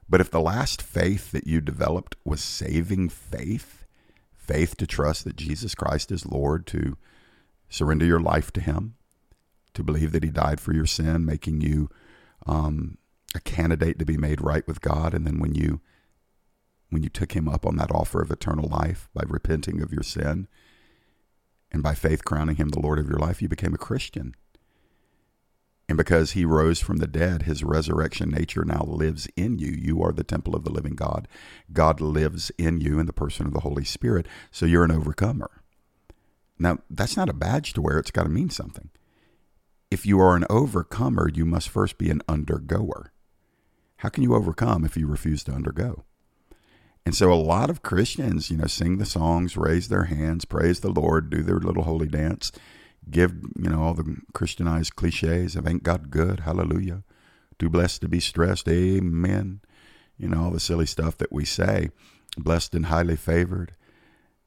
But 0.09 0.21
if 0.21 0.31
the 0.31 0.41
last 0.41 0.83
faith 0.83 1.33
that 1.33 1.47
you 1.47 1.61
developed 1.61 2.17
was 2.25 2.41
saving 2.43 3.09
faith, 3.09 3.85
faith 4.33 4.77
to 4.77 4.87
trust 4.87 5.25
that 5.25 5.37
Jesus 5.37 5.75
Christ 5.75 6.13
is 6.13 6.27
Lord, 6.27 6.67
to 6.69 6.97
surrender 7.69 8.05
your 8.05 8.21
life 8.21 8.53
to 8.53 8.61
Him, 8.61 8.95
to 9.73 9.83
believe 9.83 10.13
that 10.13 10.23
He 10.23 10.31
died 10.31 10.61
for 10.61 10.73
your 10.73 10.87
sin, 10.87 11.25
making 11.25 11.63
you 11.63 11.89
um, 12.47 12.99
a 13.35 13.41
candidate 13.41 13.99
to 13.99 14.05
be 14.05 14.17
made 14.17 14.41
right 14.41 14.67
with 14.67 14.81
God. 14.81 15.15
And 15.15 15.27
then 15.27 15.39
when 15.39 15.55
you 15.55 15.81
when 16.91 17.03
you 17.03 17.09
took 17.09 17.33
Him 17.33 17.49
up 17.49 17.67
on 17.67 17.77
that 17.77 17.91
offer 17.91 18.23
of 18.23 18.31
eternal 18.31 18.69
life 18.69 19.09
by 19.13 19.25
repenting 19.27 19.83
of 19.83 19.93
your 19.93 20.05
sin 20.05 20.47
and 21.73 21.83
by 21.83 21.95
faith 21.95 22.25
crowning 22.25 22.57
Him 22.57 22.69
the 22.69 22.81
Lord 22.81 22.99
of 22.99 23.09
your 23.09 23.19
life, 23.19 23.43
you 23.43 23.49
became 23.49 23.75
a 23.75 23.79
Christian. 23.79 24.35
And 25.89 25.99
because 25.99 26.33
he 26.33 26.45
rose 26.45 26.81
from 26.81 26.97
the 26.97 27.07
dead, 27.07 27.43
his 27.43 27.63
resurrection 27.63 28.31
nature 28.31 28.65
now 28.65 28.85
lives 28.87 29.29
in 29.37 29.59
you. 29.59 29.71
You 29.71 30.03
are 30.03 30.13
the 30.13 30.25
temple 30.25 30.57
of 30.57 30.65
the 30.65 30.73
living 30.73 30.95
God. 30.95 31.29
God 31.73 32.01
lives 32.01 32.51
in 32.57 32.81
you 32.81 32.99
in 32.99 33.07
the 33.07 33.13
person 33.13 33.47
of 33.47 33.53
the 33.53 33.61
Holy 33.61 33.85
Spirit. 33.85 34.27
So 34.51 34.65
you're 34.65 34.85
an 34.85 34.91
overcomer. 34.91 35.51
Now, 36.59 36.79
that's 36.89 37.17
not 37.17 37.29
a 37.29 37.35
badge 37.35 37.75
to 37.75 37.83
wear, 37.83 37.99
it's 37.99 38.11
got 38.11 38.23
to 38.23 38.29
mean 38.29 38.49
something. 38.49 38.91
If 39.91 40.07
you 40.07 40.21
are 40.21 40.37
an 40.37 40.47
overcomer, 40.49 41.29
you 41.29 41.45
must 41.45 41.69
first 41.69 41.99
be 41.99 42.11
an 42.11 42.23
undergoer. 42.29 43.13
How 44.05 44.11
can 44.11 44.23
you 44.23 44.35
overcome 44.35 44.85
if 44.85 44.99
you 44.99 45.07
refuse 45.07 45.43
to 45.45 45.53
undergo? 45.53 46.05
And 47.07 47.15
so 47.15 47.33
a 47.33 47.41
lot 47.41 47.71
of 47.71 47.81
Christians, 47.81 48.51
you 48.51 48.59
know, 48.59 48.67
sing 48.67 48.99
the 48.99 49.07
songs, 49.07 49.57
raise 49.57 49.89
their 49.89 50.05
hands, 50.05 50.45
praise 50.45 50.81
the 50.81 50.91
Lord, 50.91 51.31
do 51.31 51.43
their 51.43 51.59
little 51.59 51.85
holy 51.85 52.07
dance, 52.07 52.53
give, 53.11 53.33
you 53.57 53.71
know, 53.71 53.83
all 53.83 53.95
the 53.95 54.19
Christianized 54.35 54.95
cliches 54.95 55.57
of 55.57 55.67
ain't 55.67 55.85
God 55.85 56.11
good, 56.11 56.41
hallelujah, 56.41 57.03
too 57.59 57.71
blessed 57.71 58.03
to 58.03 58.09
be 58.09 58.21
stressed, 58.21 58.69
amen. 58.69 59.63
You 60.19 60.29
know, 60.29 60.45
all 60.45 60.51
the 60.51 60.61
silly 60.61 60.85
stuff 60.85 61.17
that 61.17 61.33
we 61.33 61.47
say, 61.47 61.89
blessed 62.37 62.75
and 62.75 62.85
highly 62.85 63.17
favored. 63.17 63.73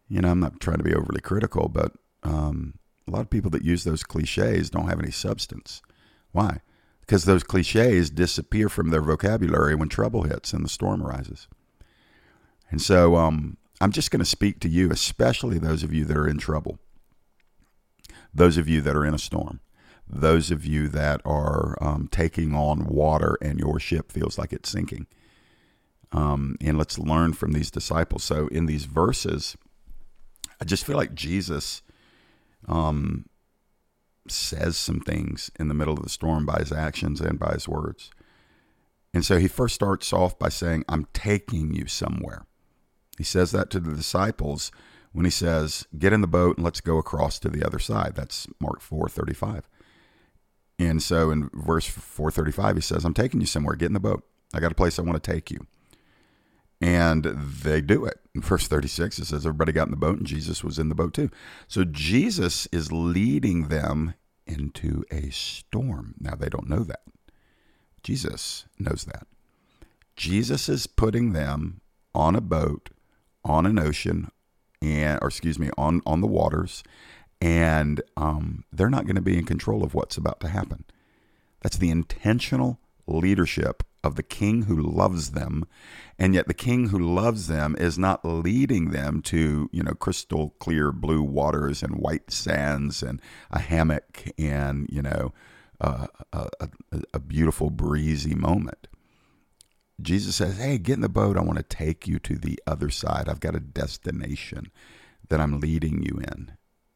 You 0.07 0.21
know, 0.21 0.29
I'm 0.29 0.39
not 0.39 0.59
trying 0.59 0.77
to 0.77 0.83
be 0.83 0.93
overly 0.93 1.21
critical, 1.21 1.67
but 1.67 1.93
um, 2.21 2.75
a 3.07 3.11
lot 3.11 3.21
of 3.21 3.31
people 3.31 3.49
that 3.49 3.65
use 3.65 3.85
those 3.85 4.03
cliches 4.03 4.69
don't 4.69 4.87
have 4.87 4.99
any 4.99 5.09
substance. 5.09 5.81
Why? 6.31 6.61
Because 7.07 7.25
those 7.25 7.43
cliches 7.43 8.09
disappear 8.09 8.69
from 8.69 8.89
their 8.89 9.01
vocabulary 9.01 9.73
when 9.73 9.89
trouble 9.89 10.23
hits 10.23 10.53
and 10.53 10.63
the 10.63 10.69
storm 10.69 11.01
arises. 11.01 11.47
And 12.69 12.81
so 12.81 13.15
um, 13.15 13.57
I'm 13.79 13.93
just 13.93 14.11
going 14.11 14.19
to 14.19 14.25
speak 14.25 14.59
to 14.59 14.69
you, 14.69 14.91
especially 14.91 15.57
those 15.57 15.83
of 15.83 15.93
you 15.93 16.03
that 16.05 16.17
are 16.17 16.27
in 16.27 16.37
trouble 16.37 16.79
those 18.37 18.57
of 18.57 18.69
you 18.69 18.81
that 18.81 18.95
are 18.95 19.05
in 19.05 19.13
a 19.13 19.19
storm, 19.19 19.59
those 20.07 20.51
of 20.51 20.65
you 20.65 20.87
that 20.89 21.21
are 21.25 21.75
um, 21.81 22.07
taking 22.11 22.53
on 22.53 22.85
water 22.85 23.37
and 23.41 23.59
your 23.59 23.79
ship 23.79 24.11
feels 24.11 24.37
like 24.37 24.53
it's 24.53 24.69
sinking. 24.69 25.07
Um, 26.11 26.55
and 26.61 26.77
let's 26.77 26.97
learn 26.97 27.33
from 27.33 27.51
these 27.51 27.69
disciples. 27.69 28.23
So, 28.23 28.47
in 28.47 28.65
these 28.65 28.85
verses, 28.85 29.57
I 30.61 30.65
just 30.65 30.85
feel 30.85 30.95
like 30.95 31.13
Jesus 31.13 31.81
um, 32.65 33.25
says 34.31 34.77
some 34.77 34.99
things 34.99 35.51
in 35.59 35.67
the 35.67 35.73
middle 35.73 35.93
of 35.93 36.03
the 36.03 36.09
storm 36.09 36.45
by 36.45 36.59
his 36.59 36.71
actions 36.71 37.21
and 37.21 37.39
by 37.39 37.53
his 37.53 37.67
words. 37.67 38.11
And 39.13 39.25
so 39.25 39.37
he 39.37 39.47
first 39.47 39.75
starts 39.75 40.11
off 40.13 40.37
by 40.37 40.49
saying, 40.49 40.85
I'm 40.87 41.07
taking 41.13 41.73
you 41.73 41.87
somewhere. 41.87 42.45
He 43.17 43.23
says 43.23 43.51
that 43.51 43.69
to 43.71 43.79
the 43.79 43.95
disciples 43.95 44.71
when 45.11 45.25
he 45.25 45.31
says, 45.31 45.87
"Get 45.97 46.13
in 46.13 46.21
the 46.21 46.27
boat 46.27 46.57
and 46.57 46.63
let's 46.63 46.81
go 46.81 46.97
across 46.97 47.39
to 47.39 47.49
the 47.49 47.65
other 47.65 47.79
side." 47.79 48.13
That's 48.15 48.47
Mark 48.59 48.81
4:35. 48.81 49.67
And 50.77 51.01
so 51.01 51.31
in 51.31 51.49
verse 51.53 51.87
435 51.87 52.75
he 52.75 52.81
says, 52.81 53.03
"I'm 53.03 53.15
taking 53.15 53.41
you 53.41 53.47
somewhere. 53.47 53.75
Get 53.75 53.87
in 53.87 53.93
the 53.93 53.99
boat. 53.99 54.23
I 54.53 54.59
got 54.59 54.71
a 54.71 54.75
place 54.75 54.99
I 54.99 55.01
want 55.01 55.21
to 55.21 55.31
take 55.31 55.49
you." 55.49 55.65
And 56.79 57.23
they 57.25 57.81
do 57.81 58.05
it. 58.05 58.19
In 58.35 58.41
verse 58.41 58.67
36 58.67 59.19
it 59.19 59.25
says 59.25 59.45
everybody 59.45 59.71
got 59.71 59.87
in 59.87 59.91
the 59.91 59.97
boat 59.97 60.19
and 60.19 60.27
Jesus 60.27 60.63
was 60.63 60.77
in 60.77 60.89
the 60.89 60.95
boat 60.95 61.13
too. 61.13 61.29
So 61.67 61.83
Jesus 61.83 62.67
is 62.67 62.91
leading 62.91 63.69
them 63.69 64.13
into 64.45 65.03
a 65.11 65.29
storm. 65.31 66.15
Now 66.19 66.35
they 66.35 66.49
don't 66.49 66.69
know 66.69 66.83
that. 66.83 67.01
Jesus 68.03 68.65
knows 68.77 69.05
that. 69.05 69.27
Jesus 70.15 70.69
is 70.69 70.87
putting 70.87 71.33
them 71.33 71.81
on 72.13 72.35
a 72.35 72.41
boat 72.41 72.89
on 73.43 73.65
an 73.65 73.79
ocean 73.79 74.29
and 74.81 75.19
or 75.21 75.27
excuse 75.27 75.57
me 75.57 75.69
on 75.77 76.01
on 76.05 76.21
the 76.21 76.27
waters 76.27 76.83
and 77.39 78.01
um, 78.15 78.63
they're 78.71 78.89
not 78.89 79.05
going 79.05 79.15
to 79.15 79.21
be 79.21 79.37
in 79.37 79.45
control 79.45 79.83
of 79.83 79.93
what's 79.93 80.17
about 80.17 80.39
to 80.39 80.47
happen 80.47 80.83
that's 81.61 81.77
the 81.77 81.89
intentional 81.89 82.79
leadership 83.05 83.83
of 84.07 84.15
the 84.15 84.23
king 84.23 84.63
who 84.63 84.75
loves 84.75 85.31
them 85.31 85.65
and 86.17 86.33
yet 86.33 86.47
the 86.47 86.53
king 86.53 86.89
who 86.89 86.97
loves 86.97 87.47
them 87.47 87.75
is 87.77 87.99
not 87.99 88.25
leading 88.25 88.91
them 88.91 89.21
to 89.21 89.69
you 89.71 89.83
know 89.83 89.93
crystal 89.93 90.55
clear 90.59 90.91
blue 90.91 91.21
waters 91.21 91.83
and 91.83 91.95
white 91.95 92.31
sands 92.31 93.03
and 93.03 93.21
a 93.51 93.59
hammock 93.59 94.31
and 94.39 94.89
you 94.89 95.01
know 95.01 95.33
uh, 95.79 96.07
a, 96.33 96.47
a, 96.59 96.69
a 97.13 97.19
beautiful 97.19 97.69
breezy 97.69 98.33
moment 98.33 98.87
Jesus 100.01 100.35
says, 100.35 100.57
Hey, 100.57 100.77
get 100.77 100.93
in 100.93 101.01
the 101.01 101.09
boat. 101.09 101.37
I 101.37 101.41
want 101.41 101.57
to 101.57 101.63
take 101.63 102.07
you 102.07 102.19
to 102.19 102.35
the 102.35 102.59
other 102.67 102.89
side. 102.89 103.27
I've 103.27 103.39
got 103.39 103.55
a 103.55 103.59
destination 103.59 104.71
that 105.29 105.41
I'm 105.41 105.59
leading 105.59 106.03
you 106.03 106.19
in. 106.19 106.51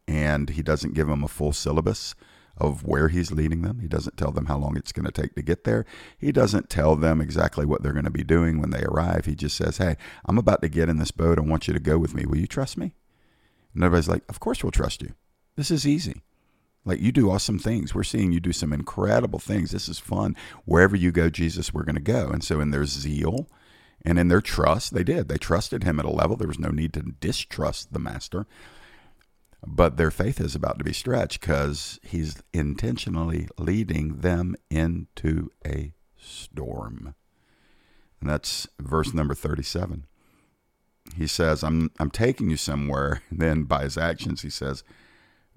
And 0.07 0.51
he 0.51 0.61
doesn't 0.61 0.93
give 0.93 1.07
them 1.07 1.23
a 1.23 1.27
full 1.27 1.53
syllabus 1.53 2.15
of 2.61 2.83
where 2.83 3.09
he's 3.09 3.31
leading 3.31 3.63
them. 3.63 3.79
He 3.79 3.87
doesn't 3.87 4.17
tell 4.17 4.31
them 4.31 4.45
how 4.45 4.57
long 4.57 4.77
it's 4.77 4.91
going 4.91 5.05
to 5.05 5.11
take 5.11 5.35
to 5.35 5.41
get 5.41 5.63
there. 5.63 5.85
He 6.17 6.31
doesn't 6.31 6.69
tell 6.69 6.95
them 6.95 7.19
exactly 7.19 7.65
what 7.65 7.81
they're 7.81 7.91
going 7.91 8.05
to 8.05 8.11
be 8.11 8.23
doing 8.23 8.59
when 8.59 8.69
they 8.69 8.83
arrive. 8.83 9.25
He 9.25 9.35
just 9.35 9.57
says, 9.57 9.77
Hey, 9.77 9.97
I'm 10.25 10.37
about 10.37 10.61
to 10.61 10.69
get 10.69 10.87
in 10.87 10.97
this 10.97 11.11
boat. 11.11 11.39
I 11.39 11.41
want 11.41 11.67
you 11.67 11.73
to 11.73 11.79
go 11.79 11.97
with 11.97 12.13
me. 12.13 12.25
Will 12.25 12.37
you 12.37 12.47
trust 12.47 12.77
me? 12.77 12.93
And 13.73 13.83
everybody's 13.83 14.09
like, 14.09 14.23
Of 14.29 14.39
course 14.39 14.63
we'll 14.63 14.71
trust 14.71 15.01
you. 15.01 15.13
This 15.55 15.71
is 15.71 15.87
easy. 15.87 16.21
Like 16.85 16.99
you 16.99 17.11
do 17.11 17.29
awesome 17.29 17.59
things. 17.59 17.93
We're 17.93 18.03
seeing 18.03 18.31
you 18.31 18.39
do 18.39 18.53
some 18.53 18.73
incredible 18.73 19.39
things. 19.39 19.71
This 19.71 19.89
is 19.89 19.99
fun. 19.99 20.35
Wherever 20.65 20.95
you 20.95 21.11
go, 21.11 21.29
Jesus, 21.29 21.73
we're 21.73 21.83
going 21.83 21.95
to 21.95 22.01
go. 22.01 22.29
And 22.29 22.43
so, 22.43 22.59
in 22.59 22.71
their 22.71 22.85
zeal 22.85 23.47
and 24.03 24.17
in 24.17 24.29
their 24.29 24.41
trust, 24.41 24.93
they 24.93 25.03
did. 25.03 25.27
They 25.27 25.37
trusted 25.37 25.83
him 25.83 25.99
at 25.99 26.05
a 26.05 26.11
level. 26.11 26.35
There 26.35 26.47
was 26.47 26.59
no 26.59 26.69
need 26.69 26.93
to 26.93 27.01
distrust 27.01 27.93
the 27.93 27.99
master. 27.99 28.47
But 29.65 29.97
their 29.97 30.11
faith 30.11 30.41
is 30.41 30.55
about 30.55 30.79
to 30.79 30.83
be 30.83 30.93
stretched 30.93 31.39
because 31.39 31.99
he's 32.03 32.41
intentionally 32.51 33.47
leading 33.57 34.21
them 34.21 34.55
into 34.69 35.51
a 35.65 35.93
storm. 36.17 37.13
And 38.19 38.29
that's 38.29 38.67
verse 38.79 39.13
number 39.13 39.35
37. 39.35 40.05
He 41.15 41.27
says, 41.27 41.63
I'm, 41.63 41.91
I'm 41.99 42.11
taking 42.11 42.49
you 42.49 42.57
somewhere. 42.57 43.21
Then 43.31 43.63
by 43.63 43.83
his 43.83 43.97
actions, 43.97 44.41
he 44.41 44.49
says, 44.49 44.83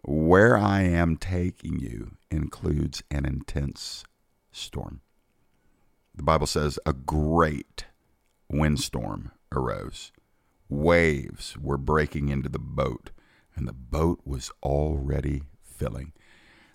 where 0.07 0.57
I 0.57 0.83
am 0.83 1.17
taking 1.17 1.79
you 1.81 2.17
includes 2.31 3.03
an 3.11 3.25
intense 3.25 4.05
storm. 4.53 5.01
The 6.15 6.23
Bible 6.23 6.47
says 6.47 6.79
a 6.85 6.93
great 6.93 7.87
windstorm 8.51 9.33
arose. 9.51 10.13
Waves 10.69 11.57
were 11.59 11.79
breaking 11.79 12.29
into 12.29 12.51
the 12.51 12.59
boat, 12.59 13.11
and 13.57 13.69
the 13.69 13.73
boat 13.73 14.21
was 14.25 14.51
already 14.63 15.43
filling. 15.63 16.13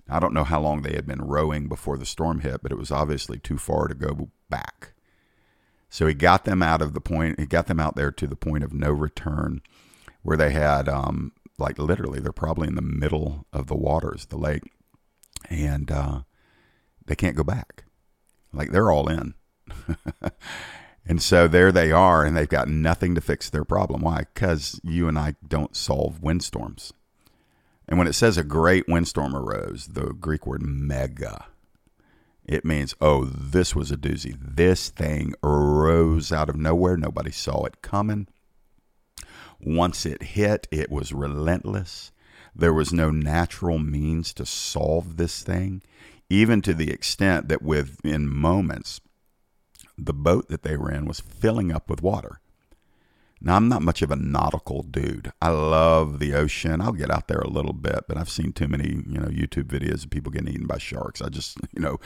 I 0.09 0.19
don't 0.19 0.33
know 0.33 0.43
how 0.43 0.59
long 0.59 0.81
they 0.81 0.93
had 0.93 1.05
been 1.05 1.21
rowing 1.21 1.67
before 1.67 1.98
the 1.98 2.05
storm 2.05 2.39
hit, 2.39 2.62
but 2.63 2.71
it 2.71 2.77
was 2.77 2.91
obviously 2.91 3.38
too 3.38 3.57
far 3.57 3.88
to 3.88 3.93
go 3.93 4.29
back. 4.50 4.93
So 5.89 6.07
he 6.07 6.13
got 6.13 6.45
them 6.45 6.63
out 6.63 6.81
of 6.81 6.93
the 6.93 7.01
point, 7.01 7.39
he 7.39 7.45
got 7.45 7.67
them 7.67 7.79
out 7.79 7.95
there 7.95 8.12
to 8.12 8.27
the 8.27 8.36
point 8.36 8.63
of 8.63 8.74
no 8.74 8.91
return, 8.91 9.62
where 10.24 10.38
they 10.38 10.51
had 10.51 10.88
um, 10.88 11.31
like 11.59 11.77
literally, 11.77 12.19
they're 12.19 12.31
probably 12.31 12.67
in 12.67 12.75
the 12.75 12.81
middle 12.81 13.45
of 13.51 13.67
the 13.67 13.75
waters, 13.75 14.25
the 14.25 14.38
lake, 14.38 14.71
and 15.50 15.91
uh, 15.91 16.21
they 17.05 17.15
can't 17.15 17.36
go 17.36 17.43
back. 17.43 17.86
Like 18.53 18.71
they're 18.71 18.91
all 18.91 19.09
in. 19.09 19.36
and 21.09 21.23
so 21.23 21.47
there 21.47 21.71
they 21.71 21.91
are, 21.91 22.23
and 22.23 22.37
they've 22.37 22.47
got 22.47 22.67
nothing 22.67 23.15
to 23.15 23.21
fix 23.21 23.49
their 23.49 23.65
problem. 23.65 24.01
Why? 24.01 24.27
Because 24.31 24.79
you 24.83 25.07
and 25.07 25.17
I 25.17 25.33
don't 25.45 25.75
solve 25.75 26.21
windstorms. 26.21 26.93
And 27.87 27.97
when 27.97 28.05
it 28.05 28.13
says 28.13 28.37
a 28.37 28.43
great 28.43 28.87
windstorm 28.87 29.35
arose, 29.35 29.87
the 29.87 30.13
Greek 30.13 30.45
word 30.45 30.61
mega, 30.61 31.47
it 32.45 32.63
means, 32.63 32.93
oh, 33.01 33.25
this 33.25 33.75
was 33.75 33.89
a 33.89 33.97
doozy. 33.97 34.37
This 34.39 34.89
thing 34.89 35.33
arose 35.43 36.31
out 36.31 36.47
of 36.47 36.55
nowhere. 36.55 36.95
Nobody 36.95 37.31
saw 37.31 37.65
it 37.65 37.81
coming. 37.81 38.27
Once 39.59 40.05
it 40.05 40.21
hit, 40.21 40.67
it 40.69 40.91
was 40.91 41.11
relentless. 41.11 42.11
There 42.55 42.73
was 42.73 42.93
no 42.93 43.09
natural 43.09 43.79
means 43.79 44.31
to 44.33 44.45
solve 44.45 45.17
this 45.17 45.41
thing, 45.41 45.81
even 46.29 46.61
to 46.61 46.75
the 46.75 46.91
extent 46.91 47.47
that 47.47 47.63
within 47.63 48.29
moments, 48.29 49.01
the 50.06 50.13
boat 50.13 50.50
that 50.50 50.63
they 50.63 50.77
were 50.77 50.91
in 50.91 51.06
was 51.06 51.20
filling 51.20 51.72
up 51.72 51.89
with 51.89 52.01
water. 52.01 52.39
Now, 53.41 53.56
I'm 53.56 53.70
not 53.70 53.82
much 53.82 54.01
of 54.01 54.12
a 54.12 54.18
nautical 54.18 54.84
dude. 54.84 55.32
I 55.41 55.50
love 55.50 56.20
the 56.20 56.34
ocean. 56.34 56.82
I'll 56.82 56.91
get 56.91 57.10
out 57.10 57.29
there 57.29 57.39
a 57.39 57.48
little 57.48 57.72
bit, 57.72 58.03
but 58.08 58.18
I've 58.18 58.29
seen 58.29 58.51
too 58.51 58.68
many, 58.68 58.89
you 58.89 59.18
know, 59.18 59.27
YouTube 59.27 59.68
videos 59.68 60.03
of 60.03 60.10
people 60.10 60.32
getting 60.32 60.50
eaten 60.53 60.68
by 60.68 60.77
sharks. 60.77 61.22
I 61.22 61.29
just, 61.29 61.58
you 61.74 61.82
know, 61.82 62.00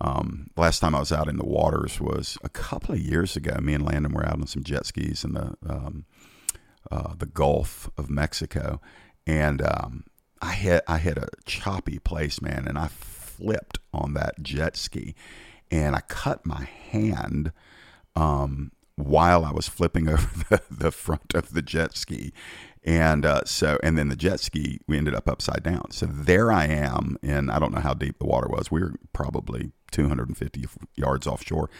um, 0.00 0.50
last 0.56 0.80
time 0.80 0.94
I 0.94 1.00
was 1.00 1.12
out 1.12 1.28
in 1.28 1.36
the 1.36 1.46
waters 1.46 2.00
was 2.00 2.36
a 2.42 2.48
couple 2.48 2.94
of 2.94 3.00
years 3.00 3.36
ago. 3.36 3.58
Me 3.60 3.74
and 3.74 3.84
Landon 3.84 4.12
were 4.12 4.26
out 4.26 4.40
on 4.40 4.46
some 4.46 4.64
jet 4.64 4.86
skis 4.86 5.22
in 5.22 5.34
the 5.34 5.54
um, 5.68 6.04
uh, 6.90 7.14
the 7.16 7.26
Gulf 7.26 7.88
of 7.96 8.10
Mexico, 8.10 8.80
and 9.26 9.62
um, 9.62 10.04
I 10.40 10.52
hit 10.54 10.82
I 10.88 10.98
hit 10.98 11.16
a 11.16 11.28
choppy 11.44 11.98
place, 12.00 12.42
man, 12.42 12.66
and 12.66 12.76
I 12.76 12.88
flipped 12.88 13.78
on 13.92 14.14
that 14.14 14.42
jet 14.42 14.76
ski, 14.76 15.14
and 15.72 15.96
I 15.96 16.00
cut 16.00 16.44
my 16.44 16.68
hand 16.90 17.50
um, 18.14 18.72
while 18.96 19.44
I 19.44 19.50
was 19.50 19.68
flipping 19.68 20.06
over 20.08 20.28
the, 20.50 20.62
the 20.70 20.92
front 20.92 21.34
of 21.34 21.54
the 21.54 21.62
jet 21.62 21.96
ski. 21.96 22.32
And 22.84 23.24
uh, 23.24 23.42
so, 23.46 23.78
and 23.82 23.96
then 23.96 24.08
the 24.08 24.16
jet 24.16 24.40
ski, 24.40 24.80
we 24.86 24.98
ended 24.98 25.14
up 25.14 25.28
upside 25.28 25.62
down. 25.62 25.92
So 25.92 26.06
there 26.06 26.52
I 26.52 26.66
am, 26.66 27.16
and 27.22 27.50
I 27.50 27.58
don't 27.58 27.72
know 27.72 27.80
how 27.80 27.94
deep 27.94 28.18
the 28.18 28.26
water 28.26 28.48
was. 28.48 28.70
We 28.70 28.80
were 28.80 28.94
probably 29.12 29.72
250 29.92 30.66
yards 30.96 31.26
offshore, 31.26 31.70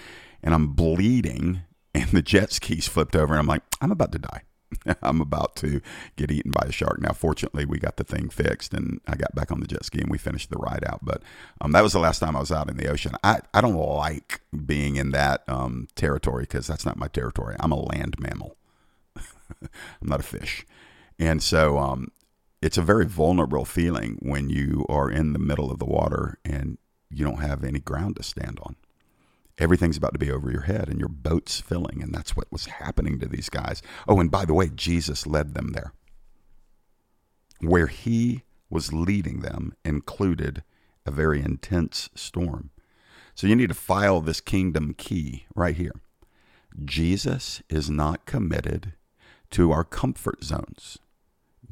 and 0.42 0.54
I'm 0.54 0.68
bleeding, 0.68 1.62
and 1.92 2.10
the 2.10 2.22
jet 2.22 2.52
skis 2.52 2.86
flipped 2.86 3.16
over, 3.16 3.34
and 3.34 3.40
I'm 3.40 3.48
like, 3.48 3.62
I'm 3.80 3.90
about 3.90 4.12
to 4.12 4.20
die. 4.20 4.42
I'm 5.02 5.20
about 5.20 5.56
to 5.56 5.80
get 6.16 6.30
eaten 6.30 6.52
by 6.52 6.66
a 6.68 6.72
shark. 6.72 7.00
Now, 7.00 7.12
fortunately, 7.12 7.64
we 7.64 7.78
got 7.78 7.96
the 7.96 8.04
thing 8.04 8.28
fixed 8.28 8.74
and 8.74 9.00
I 9.06 9.16
got 9.16 9.34
back 9.34 9.50
on 9.52 9.60
the 9.60 9.66
jet 9.66 9.84
ski 9.84 10.00
and 10.00 10.10
we 10.10 10.18
finished 10.18 10.50
the 10.50 10.58
ride 10.58 10.84
out. 10.86 11.00
But 11.02 11.22
um, 11.60 11.72
that 11.72 11.82
was 11.82 11.92
the 11.92 11.98
last 11.98 12.18
time 12.18 12.36
I 12.36 12.40
was 12.40 12.52
out 12.52 12.70
in 12.70 12.76
the 12.76 12.88
ocean. 12.88 13.14
I, 13.22 13.40
I 13.54 13.60
don't 13.60 13.74
like 13.74 14.40
being 14.66 14.96
in 14.96 15.10
that 15.12 15.42
um, 15.48 15.88
territory 15.94 16.44
because 16.44 16.66
that's 16.66 16.86
not 16.86 16.96
my 16.96 17.08
territory. 17.08 17.56
I'm 17.60 17.72
a 17.72 17.80
land 17.80 18.16
mammal, 18.18 18.56
I'm 19.16 19.68
not 20.02 20.20
a 20.20 20.24
fish. 20.24 20.66
And 21.18 21.42
so 21.42 21.78
um, 21.78 22.08
it's 22.60 22.78
a 22.78 22.82
very 22.82 23.06
vulnerable 23.06 23.64
feeling 23.64 24.18
when 24.20 24.50
you 24.50 24.86
are 24.88 25.10
in 25.10 25.32
the 25.32 25.38
middle 25.38 25.70
of 25.70 25.78
the 25.78 25.84
water 25.84 26.38
and 26.44 26.78
you 27.10 27.24
don't 27.24 27.40
have 27.40 27.62
any 27.62 27.80
ground 27.80 28.16
to 28.16 28.22
stand 28.22 28.58
on 28.62 28.76
everything's 29.58 29.96
about 29.96 30.12
to 30.12 30.18
be 30.18 30.30
over 30.30 30.50
your 30.50 30.62
head 30.62 30.88
and 30.88 30.98
your 30.98 31.08
boat's 31.08 31.60
filling. 31.60 32.02
And 32.02 32.14
that's 32.14 32.36
what 32.36 32.50
was 32.50 32.66
happening 32.66 33.18
to 33.20 33.26
these 33.26 33.48
guys. 33.48 33.82
Oh, 34.08 34.20
and 34.20 34.30
by 34.30 34.44
the 34.44 34.54
way, 34.54 34.70
Jesus 34.74 35.26
led 35.26 35.54
them 35.54 35.72
there. 35.72 35.92
Where 37.60 37.86
he 37.86 38.42
was 38.70 38.92
leading 38.92 39.40
them 39.40 39.74
included 39.84 40.62
a 41.06 41.10
very 41.10 41.40
intense 41.40 42.08
storm. 42.14 42.70
So 43.34 43.46
you 43.46 43.56
need 43.56 43.68
to 43.68 43.74
file 43.74 44.20
this 44.20 44.40
kingdom 44.40 44.94
key 44.96 45.46
right 45.54 45.76
here. 45.76 45.94
Jesus 46.84 47.62
is 47.68 47.90
not 47.90 48.26
committed 48.26 48.94
to 49.50 49.70
our 49.72 49.84
comfort 49.84 50.42
zones. 50.42 50.98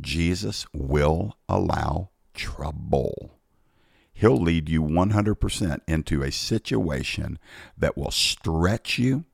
Jesus 0.01 0.67
will 0.73 1.37
allow 1.49 2.11
trouble. 2.35 3.40
He'll 4.21 4.39
lead 4.39 4.69
you 4.69 4.83
100% 4.83 5.81
into 5.89 6.23
a 6.23 6.31
situation 6.31 7.39
that 7.79 7.97
will 7.97 8.11
stretch 8.11 8.99
you. 8.99 9.25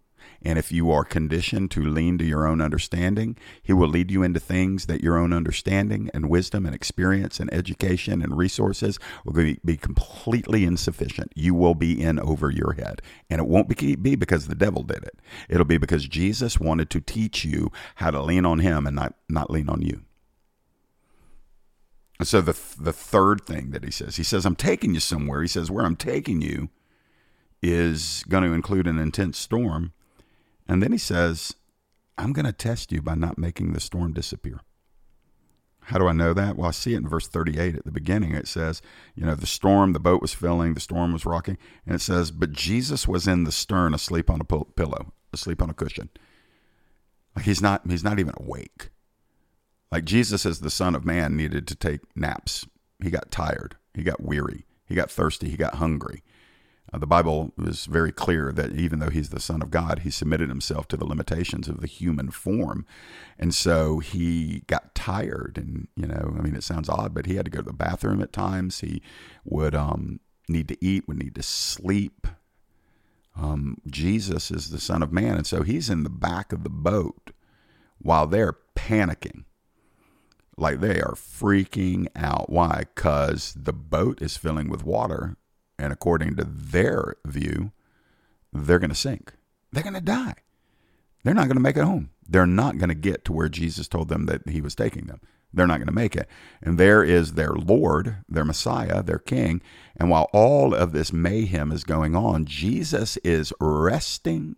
And 0.43 0.61
if 0.61 0.71
you 0.71 0.93
are 0.93 1.03
conditioned 1.03 1.73
to 1.73 1.83
lean 1.83 2.19
to 2.19 2.25
your 2.25 2.47
own 2.47 2.61
understanding, 2.61 3.37
He 3.65 3.73
will 3.73 3.89
lead 3.89 4.13
you 4.13 4.23
into 4.23 4.39
things 4.39 4.87
that 4.87 5.03
your 5.03 5.19
own 5.19 5.33
understanding 5.33 6.09
and 6.15 6.31
wisdom 6.31 6.65
and 6.67 6.73
experience 6.73 7.41
and 7.41 7.53
education 7.53 8.23
and 8.23 8.39
resources 8.39 9.01
will 9.25 9.57
be 9.65 9.77
completely 9.77 10.65
insufficient. 10.65 11.33
You 11.35 11.55
will 11.55 11.75
be 11.75 12.01
in 12.01 12.21
over 12.21 12.49
your 12.49 12.75
head. 12.75 13.03
And 13.29 13.41
it 13.41 13.49
won't 13.49 13.69
be 13.69 13.97
because 14.15 14.47
the 14.47 14.55
devil 14.55 14.85
did 14.85 15.03
it, 15.03 15.19
it'll 15.49 15.65
be 15.65 15.79
because 15.79 16.07
Jesus 16.07 16.61
wanted 16.61 16.91
to 16.91 17.01
teach 17.01 17.45
you 17.45 17.73
how 17.97 18.13
to 18.13 18.23
lean 18.23 18.47
on 18.47 18.61
Him 18.61 18.87
and 18.87 18.95
not, 18.95 19.15
not 19.29 19.51
lean 19.51 19.69
on 19.69 19.83
you. 19.83 20.03
So 22.23 22.41
the 22.41 22.59
the 22.79 22.93
third 22.93 23.45
thing 23.45 23.71
that 23.71 23.85
he 23.85 23.91
says, 23.91 24.17
he 24.17 24.23
says, 24.23 24.47
"I'm 24.47 24.57
taking 24.57 24.95
you 24.95 25.01
somewhere." 25.01 25.43
He 25.43 25.49
says, 25.49 25.71
"Where 25.71 25.85
I'm 25.85 25.97
taking 25.97 26.41
you 26.41 26.71
is 27.63 28.25
going 28.29 28.45
to 28.45 28.53
include 28.53 28.87
an 28.87 28.99
intense 28.99 29.39
storm," 29.39 29.93
and 30.67 30.83
then 30.83 30.93
he 30.93 30.99
says, 30.99 31.55
"I'm 32.17 32.33
going 32.33 32.47
to 32.47 32.53
test 32.53 32.91
you 32.91 33.03
by 33.03 33.15
not 33.15 33.39
making 33.39 33.73
the 33.73 33.81
storm 33.81 34.13
disappear." 34.13 34.61
How 35.87 35.99
do 35.99 36.09
I 36.09 36.13
know 36.13 36.35
that? 36.35 36.57
Well, 36.57 36.69
I 36.69 36.73
see 36.73 36.95
it 36.95 36.99
in 36.99 37.09
verse 37.09 37.29
38 37.29 37.77
at 37.77 37.85
the 37.85 37.93
beginning. 37.93 38.35
It 38.35 38.49
says, 38.49 38.83
you 39.15 39.25
know, 39.25 39.37
the 39.37 39.47
storm, 39.47 39.93
the 39.93 40.01
boat 40.01 40.21
was 40.21 40.35
filling, 40.35 40.75
the 40.75 40.81
storm 40.81 41.13
was 41.13 41.25
rocking, 41.25 41.57
and 41.87 41.95
it 41.95 42.01
says, 42.01 42.33
"But 42.33 42.51
Jesus 42.51 43.07
was 43.07 43.29
in 43.29 43.45
the 43.45 43.53
stern, 43.53 43.95
asleep 43.95 44.29
on 44.29 44.41
a 44.41 44.45
pillow, 44.45 45.13
asleep 45.33 45.63
on 45.63 45.71
a 45.71 45.75
cushion." 45.75 46.09
Like 47.37 47.45
he's 47.45 47.63
not, 47.63 47.89
he's 47.89 48.03
not 48.03 48.19
even 48.19 48.35
awake. 48.37 48.91
Like 49.91 50.05
Jesus, 50.05 50.45
as 50.45 50.61
the 50.61 50.71
Son 50.71 50.95
of 50.95 51.05
Man, 51.05 51.37
needed 51.37 51.67
to 51.69 51.75
take 51.75 52.01
naps. 52.17 52.67
He 53.03 53.11
got 53.11 53.31
tired. 53.31 53.77
He 53.95 54.03
got 54.03 54.23
weary. 54.23 54.67
He 54.87 54.95
got 54.95 55.11
thirsty. 55.11 55.49
He 55.49 55.57
got 55.57 55.77
hungry. 55.77 56.23
Uh, 56.93 56.99
the 56.99 57.07
Bible 57.07 57.53
is 57.59 57.87
very 57.87 58.13
clear 58.13 58.53
that 58.53 58.73
even 58.73 59.01
though 59.01 59.11
he's 59.11 59.31
the 59.31 59.41
Son 59.41 59.61
of 59.61 59.71
God, 59.71 60.01
he 60.01 60.11
submitted 60.11 60.49
himself 60.49 60.87
to 60.89 60.97
the 60.97 61.07
limitations 61.07 61.69
of 61.69 61.81
the 61.81 61.87
human 61.87 62.31
form. 62.31 62.87
And 63.39 63.55
so 63.55 63.99
he 63.99 64.63
got 64.67 64.95
tired. 64.95 65.59
And, 65.59 65.89
you 65.97 66.07
know, 66.07 66.35
I 66.39 66.43
mean, 66.43 66.55
it 66.55 66.63
sounds 66.63 66.89
odd, 66.89 67.13
but 67.13 67.27
he 67.27 67.37
had 67.37 67.45
to 67.47 67.51
go 67.51 67.59
to 67.59 67.67
the 67.67 67.73
bathroom 67.73 68.23
at 68.23 68.33
times. 68.33 68.81
He 68.81 69.03
would 69.45 69.75
um, 69.75 70.21
need 70.49 70.69
to 70.69 70.85
eat, 70.85 71.09
would 71.09 71.19
need 71.19 71.35
to 71.35 71.43
sleep. 71.43 72.27
Um, 73.35 73.79
Jesus 73.87 74.51
is 74.51 74.71
the 74.71 74.81
Son 74.81 75.03
of 75.03 75.13
Man. 75.13 75.37
And 75.37 75.47
so 75.47 75.63
he's 75.63 75.91
in 75.91 76.05
the 76.05 76.11
back 76.11 76.53
of 76.53 76.63
the 76.63 76.71
boat 76.71 77.33
while 77.99 78.27
they're 78.27 78.59
panicking 78.77 79.45
like 80.57 80.81
they 80.81 81.01
are 81.01 81.15
freaking 81.15 82.09
out. 82.17 82.51
Why? 82.51 82.85
Because 82.95 83.55
the 83.57 83.73
boat 83.73 84.23
is 84.23 84.37
filling 84.37 84.69
with 84.69 84.85
water. 84.85 85.37
And 85.79 85.93
according 85.93 86.37
to 86.37 86.45
their 86.45 87.17
view, 87.27 87.73
they're 88.53 88.79
going 88.79 88.91
to 88.91 88.97
sink. 88.97 89.35
They're 89.71 89.83
going 89.83 89.95
to 89.95 90.01
die. 90.01 90.35
They're 91.23 91.35
not 91.35 91.47
going 91.47 91.57
to 91.57 91.63
make 91.63 91.77
it 91.77 91.85
home. 91.85 92.11
They're 92.29 92.47
not 92.47 92.79
going 92.79 92.89
to 92.89 92.95
get 92.95 93.25
to 93.27 93.33
where 93.33 93.49
Jesus 93.49 93.89
told 93.89 94.09
them 94.09 94.27
that 94.27 94.49
he 94.49 94.61
was 94.61 94.75
taking 94.75 95.07
them. 95.07 95.21
They're 95.53 95.67
not 95.67 95.79
going 95.79 95.87
to 95.87 95.93
make 95.93 96.17
it. 96.17 96.29
And 96.63 96.79
there 96.79 97.03
is 97.03 97.33
their 97.33 97.53
Lord, 97.53 98.19
their 98.29 98.45
Messiah, 98.45 99.03
their 99.03 99.19
King. 99.19 99.63
And 99.97 100.11
while 100.11 100.29
all 100.33 100.75
of 100.75 100.93
this 100.93 101.13
mayhem 101.13 101.73
is 101.73 101.85
going 101.85 102.15
on, 102.15 102.47
Jesus 102.47 103.17
is 103.19 103.53
resting 103.61 104.57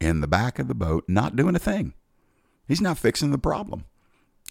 in 0.00 0.20
the 0.20 0.28
back 0.28 0.58
of 0.58 0.68
the 0.68 0.74
boat, 0.74 1.04
not 1.08 1.36
doing 1.36 1.54
a 1.54 1.60
thing. 1.60 1.94
He's 2.66 2.80
not 2.80 2.98
fixing 2.98 3.30
the 3.30 3.38
problem. 3.38 3.84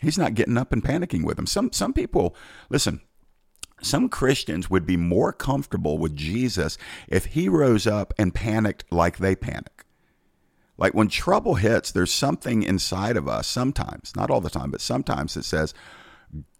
He's 0.01 0.17
not 0.17 0.35
getting 0.35 0.57
up 0.57 0.71
and 0.71 0.83
panicking 0.83 1.23
with 1.23 1.37
them. 1.37 1.47
Some 1.47 1.71
some 1.71 1.93
people, 1.93 2.35
listen, 2.69 3.01
some 3.81 4.09
Christians 4.09 4.69
would 4.69 4.85
be 4.85 4.97
more 4.97 5.31
comfortable 5.31 5.97
with 5.97 6.15
Jesus 6.15 6.77
if 7.07 7.25
he 7.25 7.49
rose 7.49 7.87
up 7.87 8.13
and 8.17 8.33
panicked 8.33 8.85
like 8.91 9.17
they 9.17 9.35
panic. 9.35 9.85
Like 10.77 10.93
when 10.93 11.07
trouble 11.07 11.55
hits, 11.55 11.91
there's 11.91 12.11
something 12.11 12.63
inside 12.63 13.15
of 13.15 13.27
us 13.27 13.47
sometimes, 13.47 14.13
not 14.15 14.29
all 14.29 14.41
the 14.41 14.49
time, 14.49 14.71
but 14.71 14.81
sometimes 14.81 15.33
that 15.35 15.45
says, 15.45 15.73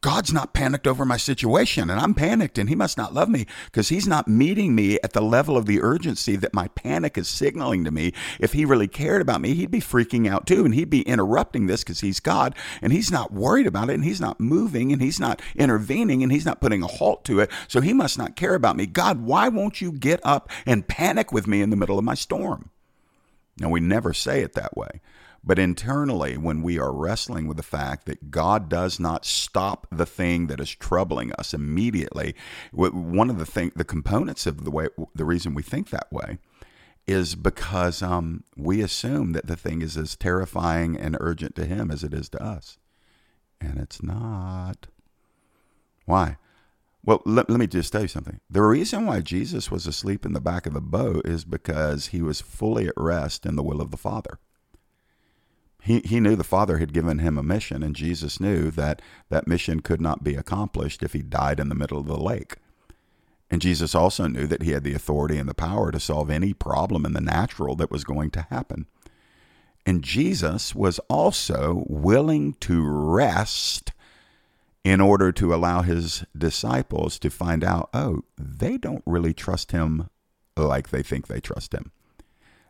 God's 0.02 0.32
not 0.32 0.54
panicked 0.54 0.86
over 0.86 1.04
my 1.04 1.18
situation, 1.18 1.90
and 1.90 2.00
I'm 2.00 2.14
panicked, 2.14 2.60
and 2.60 2.70
He 2.70 2.76
must 2.76 2.96
not 2.96 3.14
love 3.14 3.28
me 3.28 3.48
because 3.66 3.90
He's 3.90 4.08
not 4.08 4.28
meeting 4.28 4.76
me 4.76 5.00
at 5.04 5.14
the 5.14 5.22
level 5.22 5.58
of 5.58 5.66
the 5.66 5.82
urgency 5.82 6.36
that 6.36 6.54
my 6.54 6.68
panic 6.70 7.18
is 7.18 7.28
signaling 7.28 7.84
to 7.84 7.92
me. 7.92 8.14
If 8.40 8.54
He 8.54 8.66
really 8.66 8.88
cared 8.88 9.24
about 9.24 9.42
me, 9.42 9.56
He'd 9.56 9.72
be 9.72 9.80
freaking 9.80 10.30
out 10.30 10.46
too, 10.46 10.64
and 10.64 10.76
He'd 10.76 10.92
be 10.92 11.02
interrupting 11.02 11.66
this 11.66 11.84
because 11.84 12.02
He's 12.02 12.20
God, 12.20 12.54
and 12.84 12.94
He's 12.94 13.12
not 13.12 13.34
worried 13.34 13.66
about 13.66 13.90
it, 13.90 13.96
and 13.96 14.04
He's 14.04 14.22
not 14.22 14.40
moving, 14.40 14.94
and 14.94 15.02
He's 15.02 15.20
not 15.20 15.42
intervening, 15.56 16.22
and 16.22 16.32
He's 16.32 16.46
not 16.46 16.62
putting 16.62 16.84
a 16.84 16.88
halt 16.88 17.26
to 17.26 17.40
it. 17.40 17.50
So 17.68 17.82
He 17.82 17.92
must 17.92 18.18
not 18.18 18.36
care 18.36 18.54
about 18.54 18.76
me. 18.76 18.86
God, 18.86 19.22
why 19.22 19.48
won't 19.48 19.82
you 19.82 19.92
get 19.92 20.20
up 20.24 20.52
and 20.68 20.88
panic 20.88 21.32
with 21.32 21.48
me 21.48 21.62
in 21.62 21.72
the 21.72 21.76
middle 21.76 21.98
of 21.98 22.06
my 22.06 22.14
storm? 22.14 22.70
Now, 23.58 23.70
we 23.70 23.80
never 23.80 24.14
say 24.14 24.42
it 24.42 24.54
that 24.54 24.78
way. 24.78 25.02
But 25.46 25.60
internally, 25.60 26.38
when 26.38 26.64
we 26.64 26.80
are 26.80 26.92
wrestling 26.92 27.48
with 27.48 27.58
the 27.58 27.64
fact 27.64 28.08
that 28.08 28.32
God 28.32 28.68
does 28.68 29.00
not 29.00 29.26
stop 29.26 29.86
the 29.92 30.06
thing 30.06 30.48
that 30.48 30.60
is 30.60 30.72
troubling 30.72 31.32
us 31.34 31.54
immediately, 31.54 32.34
one 32.72 33.30
of 33.30 33.38
the 33.38 33.46
thing, 33.46 33.72
the 33.76 33.84
components 33.84 34.48
of 34.48 34.64
the 34.64 34.72
way, 34.72 34.88
the 35.14 35.26
reason 35.26 35.54
we 35.54 35.62
think 35.62 35.92
that 35.92 36.12
way, 36.12 36.40
is 37.06 37.36
because 37.36 38.02
um, 38.02 38.44
we 38.58 38.82
assume 38.82 39.34
that 39.34 39.46
the 39.46 39.56
thing 39.56 39.84
is 39.84 39.96
as 39.96 40.16
terrifying 40.16 40.98
and 40.98 41.16
urgent 41.20 41.56
to 41.56 41.66
Him 41.66 41.92
as 41.92 42.04
it 42.04 42.16
is 42.16 42.28
to 42.30 42.44
us, 42.44 42.80
and 43.62 43.80
it's 43.80 44.02
not. 44.02 44.88
Why? 46.06 46.38
Well, 47.04 47.22
let, 47.24 47.52
let 47.52 47.60
me 47.60 47.68
just 47.68 47.92
tell 47.92 48.02
you 48.02 48.08
something. 48.08 48.40
The 48.50 48.64
reason 48.64 49.06
why 49.06 49.22
Jesus 49.22 49.70
was 49.70 49.86
asleep 49.86 50.26
in 50.26 50.34
the 50.34 50.42
back 50.42 50.66
of 50.66 50.74
the 50.74 50.82
boat 50.82 51.28
is 51.28 51.46
because 51.46 52.08
he 52.08 52.24
was 52.24 52.42
fully 52.42 52.88
at 52.88 52.96
rest 52.98 53.46
in 53.46 53.56
the 53.56 53.62
will 53.62 53.80
of 53.80 53.92
the 53.92 53.98
Father. 53.98 54.40
He, 55.86 56.02
he 56.04 56.20
knew 56.20 56.36
the 56.36 56.44
Father 56.44 56.80
had 56.80 56.94
given 56.94 57.20
him 57.20 57.38
a 57.38 57.44
mission, 57.44 57.84
and 57.84 57.96
Jesus 57.96 58.40
knew 58.40 58.72
that 58.72 59.04
that 59.30 59.48
mission 59.48 59.82
could 59.82 60.02
not 60.02 60.24
be 60.24 60.34
accomplished 60.34 61.04
if 61.04 61.14
he 61.14 61.22
died 61.22 61.60
in 61.60 61.70
the 61.70 61.76
middle 61.76 62.00
of 62.00 62.08
the 62.08 62.18
lake. 62.18 62.56
And 63.52 63.62
Jesus 63.62 63.94
also 63.94 64.26
knew 64.26 64.48
that 64.48 64.64
he 64.64 64.72
had 64.72 64.84
the 64.84 64.96
authority 64.96 65.38
and 65.38 65.48
the 65.48 65.54
power 65.54 65.92
to 65.92 66.00
solve 66.00 66.32
any 66.32 66.54
problem 66.54 67.06
in 67.06 67.14
the 67.14 67.22
natural 67.22 67.76
that 67.76 67.92
was 67.92 68.04
going 68.04 68.32
to 68.32 68.48
happen. 68.50 68.88
And 69.86 70.04
Jesus 70.04 70.74
was 70.74 70.98
also 71.08 71.84
willing 71.88 72.56
to 72.62 72.84
rest 72.84 73.92
in 74.84 75.00
order 75.00 75.32
to 75.34 75.54
allow 75.54 75.84
his 75.84 76.26
disciples 76.36 77.20
to 77.20 77.30
find 77.30 77.64
out 77.64 77.92
oh, 77.94 78.24
they 78.40 78.80
don't 78.80 79.04
really 79.06 79.36
trust 79.36 79.72
him 79.72 80.10
like 80.58 80.90
they 80.90 81.04
think 81.04 81.28
they 81.28 81.40
trust 81.40 81.74
him 81.74 81.92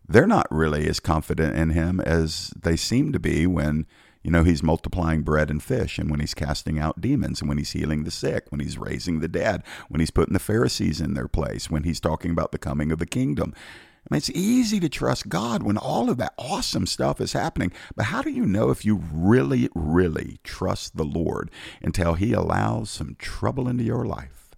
they're 0.08 0.28
not 0.28 0.48
really 0.52 0.88
as 0.88 1.00
confident 1.00 1.56
in 1.58 1.72
him 1.72 2.00
as 2.02 2.54
they 2.60 2.76
seem 2.76 3.12
to 3.12 3.20
be 3.20 3.48
when 3.48 3.86
You 4.26 4.32
know, 4.32 4.44
he's 4.44 4.64
multiplying 4.64 5.22
bread 5.22 5.52
and 5.52 5.62
fish, 5.62 6.00
and 6.00 6.10
when 6.10 6.20
he's 6.20 6.34
casting 6.34 6.80
out 6.80 7.00
demons, 7.00 7.42
and 7.42 7.48
when 7.48 7.60
he's 7.60 7.74
healing 7.74 8.06
the 8.06 8.10
sick, 8.10 8.48
when 8.50 8.60
he's 8.60 8.76
raising 8.76 9.20
the 9.20 9.28
dead, 9.28 9.62
when 9.88 10.00
he's 10.00 10.10
putting 10.10 10.34
the 10.34 10.40
Pharisees 10.40 11.00
in 11.00 11.14
their 11.14 11.28
place, 11.28 11.70
when 11.70 11.84
he's 11.84 12.00
talking 12.00 12.32
about 12.32 12.52
the 12.52 12.58
coming 12.58 12.92
of 12.92 12.98
the 12.98 13.06
kingdom. 13.06 13.54
I 13.56 14.08
mean, 14.10 14.18
it's 14.18 14.32
easy 14.32 14.80
to 14.80 14.90
trust 14.90 15.30
God 15.30 15.62
when 15.62 15.78
all 15.78 16.10
of 16.10 16.18
that 16.18 16.34
awesome 16.40 16.88
stuff 16.88 17.22
is 17.22 17.34
happening. 17.34 17.72
But 17.96 18.06
how 18.06 18.24
do 18.24 18.32
you 18.32 18.48
know 18.48 18.72
if 18.72 18.84
you 18.84 19.04
really, 19.14 19.70
really 19.76 20.40
trust 20.44 20.98
the 20.98 21.06
Lord 21.06 21.52
until 21.84 22.16
He 22.16 22.34
allows 22.34 22.90
some 22.90 23.18
trouble 23.20 23.68
into 23.68 23.84
your 23.84 24.06
life? 24.06 24.50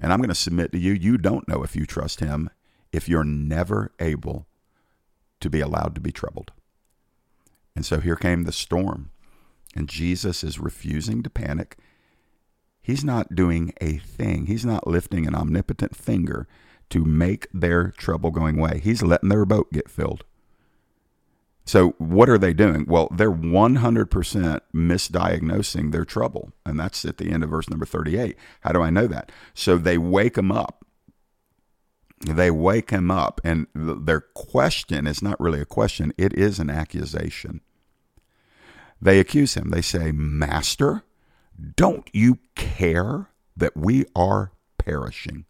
And 0.00 0.14
I'm 0.14 0.20
going 0.20 0.30
to 0.30 0.34
submit 0.34 0.72
to 0.72 0.78
you, 0.78 0.92
you 0.94 1.18
don't 1.18 1.46
know 1.46 1.62
if 1.62 1.76
you 1.76 1.84
trust 1.84 2.20
Him 2.20 2.48
if 2.90 3.06
you're 3.06 3.22
never 3.22 3.92
able 4.00 4.46
to 5.44 5.50
be 5.50 5.60
allowed 5.60 5.94
to 5.94 6.00
be 6.00 6.10
troubled. 6.10 6.52
And 7.76 7.84
so 7.84 8.00
here 8.00 8.16
came 8.16 8.42
the 8.42 8.52
storm, 8.52 9.10
and 9.76 9.88
Jesus 9.88 10.42
is 10.42 10.58
refusing 10.58 11.22
to 11.22 11.30
panic. 11.30 11.76
He's 12.82 13.04
not 13.04 13.34
doing 13.34 13.72
a 13.80 13.98
thing, 13.98 14.46
He's 14.46 14.64
not 14.64 14.86
lifting 14.86 15.26
an 15.26 15.34
omnipotent 15.34 15.94
finger 15.94 16.48
to 16.90 17.04
make 17.04 17.46
their 17.52 17.90
trouble 17.90 18.30
going 18.30 18.58
away. 18.58 18.80
He's 18.82 19.02
letting 19.02 19.28
their 19.28 19.44
boat 19.44 19.70
get 19.72 19.90
filled. 19.90 20.24
So, 21.66 21.90
what 21.98 22.28
are 22.28 22.38
they 22.38 22.52
doing? 22.52 22.84
Well, 22.86 23.08
they're 23.10 23.32
100% 23.32 24.60
misdiagnosing 24.74 25.92
their 25.92 26.04
trouble. 26.04 26.52
And 26.66 26.78
that's 26.78 27.04
at 27.06 27.16
the 27.16 27.30
end 27.30 27.42
of 27.42 27.50
verse 27.50 27.70
number 27.70 27.86
38. 27.86 28.36
How 28.60 28.72
do 28.72 28.82
I 28.82 28.90
know 28.90 29.06
that? 29.06 29.32
So, 29.54 29.78
they 29.78 29.96
wake 29.96 30.34
them 30.34 30.52
up. 30.52 30.83
They 32.20 32.50
wake 32.50 32.90
him 32.90 33.10
up, 33.10 33.40
and 33.44 33.66
their 33.74 34.20
question 34.20 35.06
is 35.06 35.22
not 35.22 35.40
really 35.40 35.60
a 35.60 35.66
question, 35.66 36.12
it 36.16 36.32
is 36.32 36.58
an 36.58 36.70
accusation. 36.70 37.60
They 39.00 39.18
accuse 39.18 39.54
him. 39.54 39.70
They 39.70 39.82
say, 39.82 40.12
Master, 40.12 41.02
don't 41.76 42.08
you 42.12 42.38
care 42.54 43.28
that 43.56 43.76
we 43.76 44.06
are 44.16 44.52
perishing? 44.78 45.44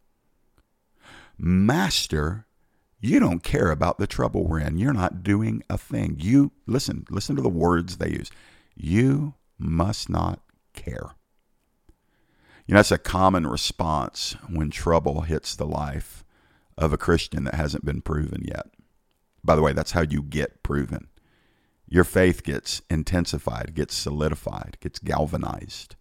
Master, 1.38 2.46
you 3.00 3.20
don't 3.20 3.42
care 3.42 3.70
about 3.70 3.98
the 3.98 4.07
trouble 4.07 4.46
we're 4.46 4.61
in. 4.61 4.79
You're 4.79 4.92
not 4.92 5.22
doing 5.22 5.62
a 5.70 5.79
thing. 5.79 6.16
You, 6.18 6.53
listen, 6.66 7.07
listen 7.11 7.37
to 7.37 7.42
the 7.42 7.48
words 7.48 7.98
they 7.98 8.11
use. 8.11 8.31
You 8.74 9.35
must 9.59 10.09
not 10.09 10.40
care. 10.72 11.11
You 12.66 12.72
know, 12.72 12.79
that's 12.79 12.90
a 12.90 12.98
common 12.98 13.46
response 13.46 14.37
when 14.48 14.70
trouble 14.70 15.22
hits 15.22 15.55
the 15.55 15.66
life 15.66 16.23
of 16.76 16.92
a 16.92 16.98
Christian 16.98 17.44
that 17.44 17.54
hasn't 17.54 17.84
been 17.84 18.02
proven 18.02 18.42
yet. 18.44 18.66
By 19.42 19.56
the 19.56 19.62
way, 19.62 19.72
that's 19.72 19.92
how 19.92 20.02
you 20.02 20.22
get 20.22 20.62
proven. 20.62 21.08
Your 21.87 22.04
faith 22.04 22.42
gets 22.42 22.82
intensified, 22.88 23.74
gets 23.74 23.94
solidified, 23.94 24.78
gets 24.80 24.98
galvanized, 24.98 25.96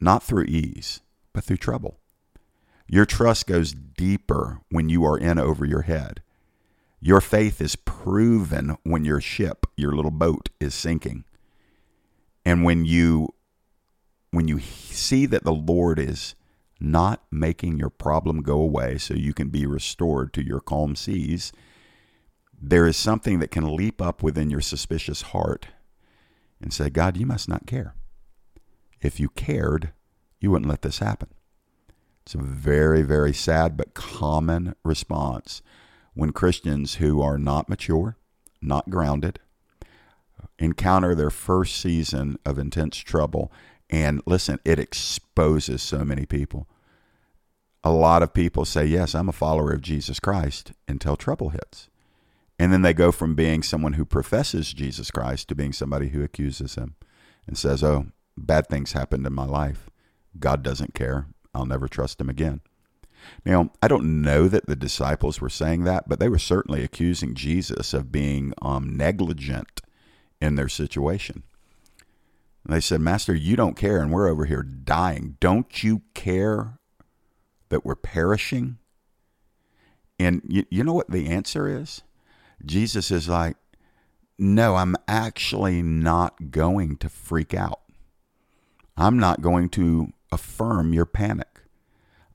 not 0.00 0.22
through 0.22 0.44
ease, 0.44 1.00
but 1.32 1.44
through 1.44 1.56
trouble. 1.56 1.98
Your 2.86 3.06
trust 3.06 3.46
goes 3.46 3.72
deeper 3.72 4.60
when 4.70 4.88
you 4.88 5.04
are 5.04 5.18
in 5.18 5.38
over 5.38 5.64
your 5.64 5.82
head. 5.82 6.22
Your 7.00 7.20
faith 7.20 7.60
is 7.60 7.74
proven 7.74 8.76
when 8.84 9.04
your 9.04 9.20
ship, 9.20 9.66
your 9.76 9.92
little 9.92 10.10
boat 10.10 10.50
is 10.60 10.74
sinking. 10.74 11.24
And 12.44 12.64
when 12.64 12.84
you 12.84 13.30
when 14.30 14.48
you 14.48 14.60
see 14.60 15.26
that 15.26 15.44
the 15.44 15.52
Lord 15.52 15.98
is 15.98 16.34
not 16.82 17.22
making 17.30 17.78
your 17.78 17.90
problem 17.90 18.42
go 18.42 18.60
away 18.60 18.98
so 18.98 19.14
you 19.14 19.32
can 19.32 19.48
be 19.48 19.66
restored 19.66 20.32
to 20.32 20.44
your 20.44 20.60
calm 20.60 20.96
seas, 20.96 21.52
there 22.60 22.86
is 22.86 22.96
something 22.96 23.38
that 23.38 23.50
can 23.50 23.76
leap 23.76 24.00
up 24.00 24.22
within 24.22 24.50
your 24.50 24.60
suspicious 24.60 25.22
heart 25.22 25.68
and 26.60 26.72
say, 26.72 26.90
God, 26.90 27.16
you 27.16 27.26
must 27.26 27.48
not 27.48 27.66
care. 27.66 27.94
If 29.00 29.18
you 29.18 29.28
cared, 29.30 29.92
you 30.40 30.50
wouldn't 30.50 30.70
let 30.70 30.82
this 30.82 30.98
happen. 30.98 31.28
It's 32.24 32.34
a 32.34 32.38
very, 32.38 33.02
very 33.02 33.32
sad 33.32 33.76
but 33.76 33.94
common 33.94 34.76
response 34.84 35.62
when 36.14 36.30
Christians 36.30 36.96
who 36.96 37.20
are 37.20 37.38
not 37.38 37.68
mature, 37.68 38.16
not 38.60 38.90
grounded, 38.90 39.40
encounter 40.58 41.14
their 41.14 41.30
first 41.30 41.76
season 41.76 42.38
of 42.46 42.58
intense 42.58 42.96
trouble. 42.98 43.50
And 43.92 44.22
listen, 44.24 44.58
it 44.64 44.78
exposes 44.78 45.82
so 45.82 46.02
many 46.02 46.24
people. 46.24 46.66
A 47.84 47.92
lot 47.92 48.22
of 48.22 48.32
people 48.32 48.64
say, 48.64 48.86
Yes, 48.86 49.14
I'm 49.14 49.28
a 49.28 49.32
follower 49.32 49.70
of 49.70 49.82
Jesus 49.82 50.18
Christ 50.18 50.72
until 50.88 51.14
trouble 51.14 51.50
hits. 51.50 51.88
And 52.58 52.72
then 52.72 52.82
they 52.82 52.94
go 52.94 53.12
from 53.12 53.34
being 53.34 53.62
someone 53.62 53.94
who 53.94 54.04
professes 54.04 54.72
Jesus 54.72 55.10
Christ 55.10 55.48
to 55.48 55.54
being 55.54 55.72
somebody 55.72 56.08
who 56.08 56.22
accuses 56.22 56.76
him 56.76 56.94
and 57.46 57.58
says, 57.58 57.84
Oh, 57.84 58.06
bad 58.36 58.66
things 58.68 58.92
happened 58.92 59.26
in 59.26 59.34
my 59.34 59.44
life. 59.44 59.90
God 60.38 60.62
doesn't 60.62 60.94
care. 60.94 61.26
I'll 61.54 61.66
never 61.66 61.86
trust 61.86 62.20
him 62.20 62.30
again. 62.30 62.62
Now, 63.44 63.72
I 63.82 63.88
don't 63.88 64.22
know 64.22 64.48
that 64.48 64.66
the 64.66 64.76
disciples 64.76 65.40
were 65.40 65.50
saying 65.50 65.84
that, 65.84 66.08
but 66.08 66.18
they 66.18 66.28
were 66.28 66.38
certainly 66.38 66.82
accusing 66.82 67.34
Jesus 67.34 67.92
of 67.92 68.10
being 68.10 68.54
um, 68.62 68.96
negligent 68.96 69.82
in 70.40 70.54
their 70.54 70.68
situation. 70.68 71.42
And 72.64 72.72
they 72.72 72.80
said, 72.80 73.00
Master, 73.00 73.34
you 73.34 73.56
don't 73.56 73.76
care, 73.76 74.00
and 74.00 74.12
we're 74.12 74.28
over 74.28 74.44
here 74.44 74.62
dying. 74.62 75.36
Don't 75.40 75.82
you 75.82 76.02
care 76.14 76.78
that 77.70 77.84
we're 77.84 77.96
perishing? 77.96 78.78
And 80.18 80.42
you, 80.46 80.64
you 80.70 80.84
know 80.84 80.92
what 80.92 81.10
the 81.10 81.28
answer 81.28 81.68
is? 81.68 82.02
Jesus 82.64 83.10
is 83.10 83.28
like, 83.28 83.56
No, 84.38 84.76
I'm 84.76 84.94
actually 85.08 85.82
not 85.82 86.50
going 86.50 86.96
to 86.98 87.08
freak 87.08 87.54
out. 87.54 87.80
I'm 88.96 89.18
not 89.18 89.40
going 89.40 89.68
to 89.70 90.12
affirm 90.30 90.92
your 90.92 91.06
panic. 91.06 91.48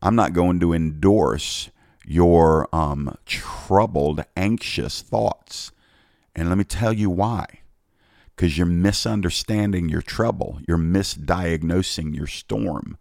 I'm 0.01 0.15
not 0.15 0.33
going 0.33 0.59
to 0.59 0.73
endorse 0.73 1.69
your 2.05 2.67
um, 2.73 3.17
troubled, 3.25 4.23
anxious 4.35 5.01
thoughts. 5.01 5.71
And 6.35 6.49
let 6.49 6.57
me 6.57 6.63
tell 6.63 6.93
you 6.93 7.09
why. 7.09 7.45
Because 8.37 8.55
you're 8.55 8.67
misunderstanding 8.67 9.89
your 9.89 10.03
trouble, 10.03 10.59
you're 10.67 10.77
misdiagnosing 10.77 12.15
your 12.15 12.27
storm. 12.27 12.97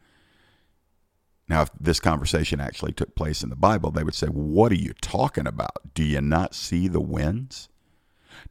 Now, 1.47 1.63
if 1.63 1.71
this 1.79 2.01
conversation 2.01 2.59
actually 2.59 2.93
took 2.93 3.15
place 3.15 3.43
in 3.43 3.51
the 3.51 3.57
Bible, 3.57 3.91
they 3.91 4.03
would 4.03 4.15
say, 4.15 4.29
What 4.29 4.73
are 4.73 4.77
you 4.77 4.95
talking 5.03 5.47
about? 5.47 5.95
Do 5.95 6.03
you 6.03 6.23
not 6.23 6.55
see 6.55 6.89
the 6.89 7.03
winds? 7.03 7.69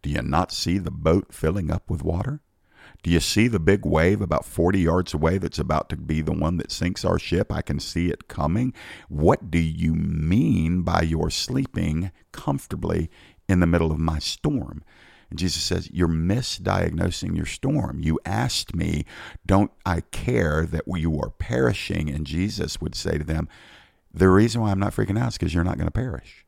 Do 0.03 0.11
you 0.11 0.21
not 0.21 0.51
see 0.51 0.77
the 0.77 0.91
boat 0.91 1.33
filling 1.33 1.71
up 1.71 1.89
with 1.89 2.03
water? 2.03 2.41
Do 3.01 3.09
you 3.09 3.19
see 3.19 3.47
the 3.47 3.59
big 3.59 3.85
wave 3.85 4.21
about 4.21 4.45
40 4.45 4.79
yards 4.79 5.13
away 5.13 5.39
that's 5.39 5.59
about 5.59 5.89
to 5.89 5.97
be 5.97 6.21
the 6.21 6.31
one 6.31 6.57
that 6.57 6.71
sinks 6.71 7.03
our 7.03 7.19
ship? 7.19 7.51
I 7.51 7.61
can 7.61 7.79
see 7.79 8.09
it 8.09 8.27
coming. 8.27 8.73
What 9.09 9.49
do 9.51 9.59
you 9.59 9.95
mean 9.95 10.83
by 10.83 11.01
your 11.01 11.29
sleeping 11.29 12.11
comfortably 12.31 13.09
in 13.49 13.59
the 13.59 13.67
middle 13.67 13.91
of 13.91 13.99
my 13.99 14.19
storm? 14.19 14.83
And 15.29 15.39
Jesus 15.39 15.63
says, 15.63 15.89
You're 15.91 16.07
misdiagnosing 16.07 17.35
your 17.35 17.45
storm. 17.45 17.99
You 18.01 18.19
asked 18.25 18.75
me, 18.75 19.05
Don't 19.45 19.71
I 19.85 20.01
care 20.01 20.65
that 20.65 20.83
you 20.87 21.19
are 21.19 21.29
perishing? 21.29 22.09
And 22.09 22.25
Jesus 22.25 22.79
would 22.81 22.95
say 22.95 23.17
to 23.17 23.23
them, 23.23 23.47
The 24.13 24.29
reason 24.29 24.61
why 24.61 24.71
I'm 24.71 24.79
not 24.79 24.93
freaking 24.93 25.19
out 25.19 25.29
is 25.29 25.37
because 25.37 25.53
you're 25.53 25.63
not 25.63 25.77
going 25.77 25.87
to 25.87 25.91
perish. 25.91 26.45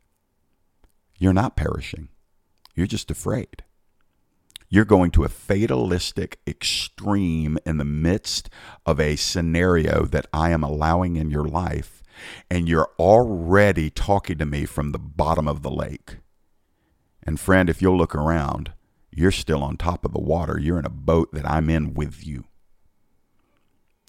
You're 1.19 1.33
not 1.33 1.55
perishing, 1.55 2.09
you're 2.75 2.87
just 2.87 3.09
afraid. 3.09 3.63
You're 4.69 4.85
going 4.85 5.11
to 5.11 5.23
a 5.23 5.29
fatalistic 5.29 6.39
extreme 6.45 7.57
in 7.65 7.77
the 7.77 7.85
midst 7.85 8.49
of 8.85 8.99
a 8.99 9.15
scenario 9.15 10.05
that 10.05 10.27
I 10.33 10.51
am 10.51 10.61
allowing 10.61 11.15
in 11.15 11.31
your 11.31 11.45
life, 11.45 12.03
and 12.49 12.67
you're 12.67 12.89
already 12.99 13.89
talking 13.89 14.37
to 14.39 14.45
me 14.45 14.65
from 14.65 14.91
the 14.91 14.99
bottom 14.99 15.47
of 15.47 15.61
the 15.61 15.71
lake. 15.71 16.17
And 17.27 17.39
friend, 17.39 17.69
if 17.69 17.81
you'll 17.81 17.97
look 17.97 18.15
around, 18.15 18.71
you're 19.11 19.31
still 19.31 19.61
on 19.61 19.77
top 19.77 20.03
of 20.03 20.13
the 20.13 20.19
water. 20.19 20.57
You're 20.57 20.79
in 20.79 20.85
a 20.85 20.89
boat 20.89 21.31
that 21.33 21.47
I'm 21.47 21.69
in 21.69 21.93
with 21.93 22.25
you. 22.25 22.45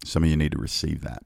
Some 0.04 0.22
of 0.22 0.30
you 0.30 0.36
need 0.36 0.52
to 0.52 0.58
receive 0.58 1.02
that. 1.02 1.24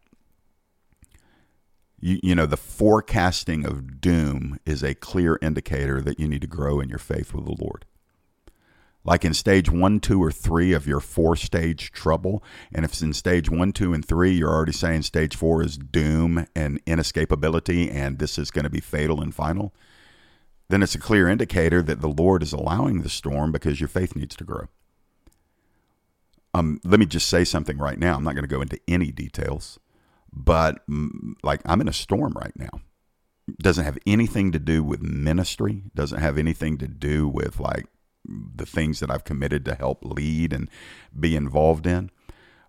You, 2.01 2.19
you 2.23 2.35
know, 2.35 2.47
the 2.47 2.57
forecasting 2.57 3.65
of 3.65 4.01
doom 4.01 4.59
is 4.67 4.83
a 4.83 4.95
clear 4.95 5.39
indicator 5.41 6.01
that 6.01 6.19
you 6.19 6.27
need 6.27 6.41
to 6.41 6.49
grow 6.49 6.81
in 6.81 6.89
your 6.89 6.99
faith 6.99 7.33
with 7.33 7.45
the 7.45 7.57
Lord 7.63 7.85
like 9.05 9.25
in 9.25 9.35
stage 9.35 9.71
one, 9.71 10.01
two, 10.01 10.23
or 10.23 10.31
three 10.31 10.73
of 10.73 10.87
your 10.87 11.01
four 11.01 11.37
stage 11.37 11.91
trouble. 11.91 12.43
And 12.73 12.85
if 12.85 12.93
it's 12.93 13.03
in 13.03 13.13
stage 13.13 13.51
one, 13.51 13.73
two, 13.73 13.93
and 13.93 14.05
three, 14.05 14.33
you're 14.33 14.53
already 14.53 14.73
saying 14.73 15.03
stage 15.03 15.37
four 15.37 15.63
is 15.63 15.77
doom 15.77 16.47
and 16.55 16.85
inescapability, 16.85 17.93
and 17.93 18.19
this 18.19 18.39
is 18.39 18.51
going 18.51 18.65
to 18.65 18.71
be 18.71 18.81
fatal 18.81 19.21
and 19.21 19.35
final, 19.35 19.75
then 20.73 20.83
it's 20.83 20.95
a 20.95 20.99
clear 20.99 21.29
indicator 21.29 21.83
that 21.83 22.01
the 22.01 22.09
Lord 22.09 22.43
is 22.43 22.55
allowing 22.55 23.03
the 23.03 23.11
storm 23.11 23.53
because 23.53 23.79
your 23.79 23.89
faith 23.89 24.17
needs 24.17 24.35
to 24.37 24.45
grow. 24.45 24.69
Um, 26.55 26.81
let 26.83 26.99
me 26.99 27.05
just 27.05 27.29
say 27.29 27.45
something 27.45 27.77
right 27.77 27.99
now. 27.99 28.17
I'm 28.17 28.25
not 28.25 28.35
going 28.35 28.45
to 28.45 28.55
go 28.55 28.63
into 28.63 28.81
any 28.89 29.11
details, 29.11 29.79
but 30.33 30.87
mm, 30.89 31.35
like 31.43 31.61
I'm 31.67 31.83
in 31.83 31.89
a 31.89 31.93
storm 31.93 32.33
right 32.33 32.57
now. 32.57 32.81
Doesn't 33.61 33.85
have 33.85 33.99
anything 34.07 34.51
to 34.53 34.59
do 34.59 34.83
with 34.83 35.03
ministry. 35.03 35.83
Doesn't 35.95 36.21
have 36.21 36.39
anything 36.39 36.79
to 36.79 36.89
do 36.89 37.29
with 37.29 37.61
like 37.61 37.87
the 38.25 38.67
things 38.67 39.01
that 39.01 39.11
I've 39.11 39.25
committed 39.25 39.67
to 39.67 39.75
help 39.75 40.03
lead 40.05 40.55
and 40.55 40.71
be 41.19 41.37
involved 41.37 41.87
in. 41.87 42.11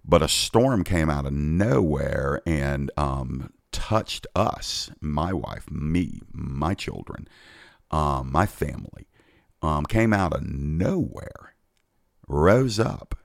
But 0.03 0.21
a 0.21 0.27
storm 0.27 0.83
came 0.83 1.09
out 1.09 1.25
of 1.25 1.31
nowhere 1.31 2.41
and 2.45 2.91
um, 2.97 3.53
touched 3.71 4.27
us, 4.35 4.91
my 4.99 5.31
wife, 5.31 5.71
me, 5.71 6.19
my 6.33 6.73
children, 6.73 7.29
um, 7.93 8.31
my 8.31 8.47
family, 8.47 9.07
um, 9.61 9.85
came 9.85 10.13
out 10.13 10.33
of 10.33 10.41
nowhere, 10.41 11.53
rose 12.27 12.79
up. 12.79 13.15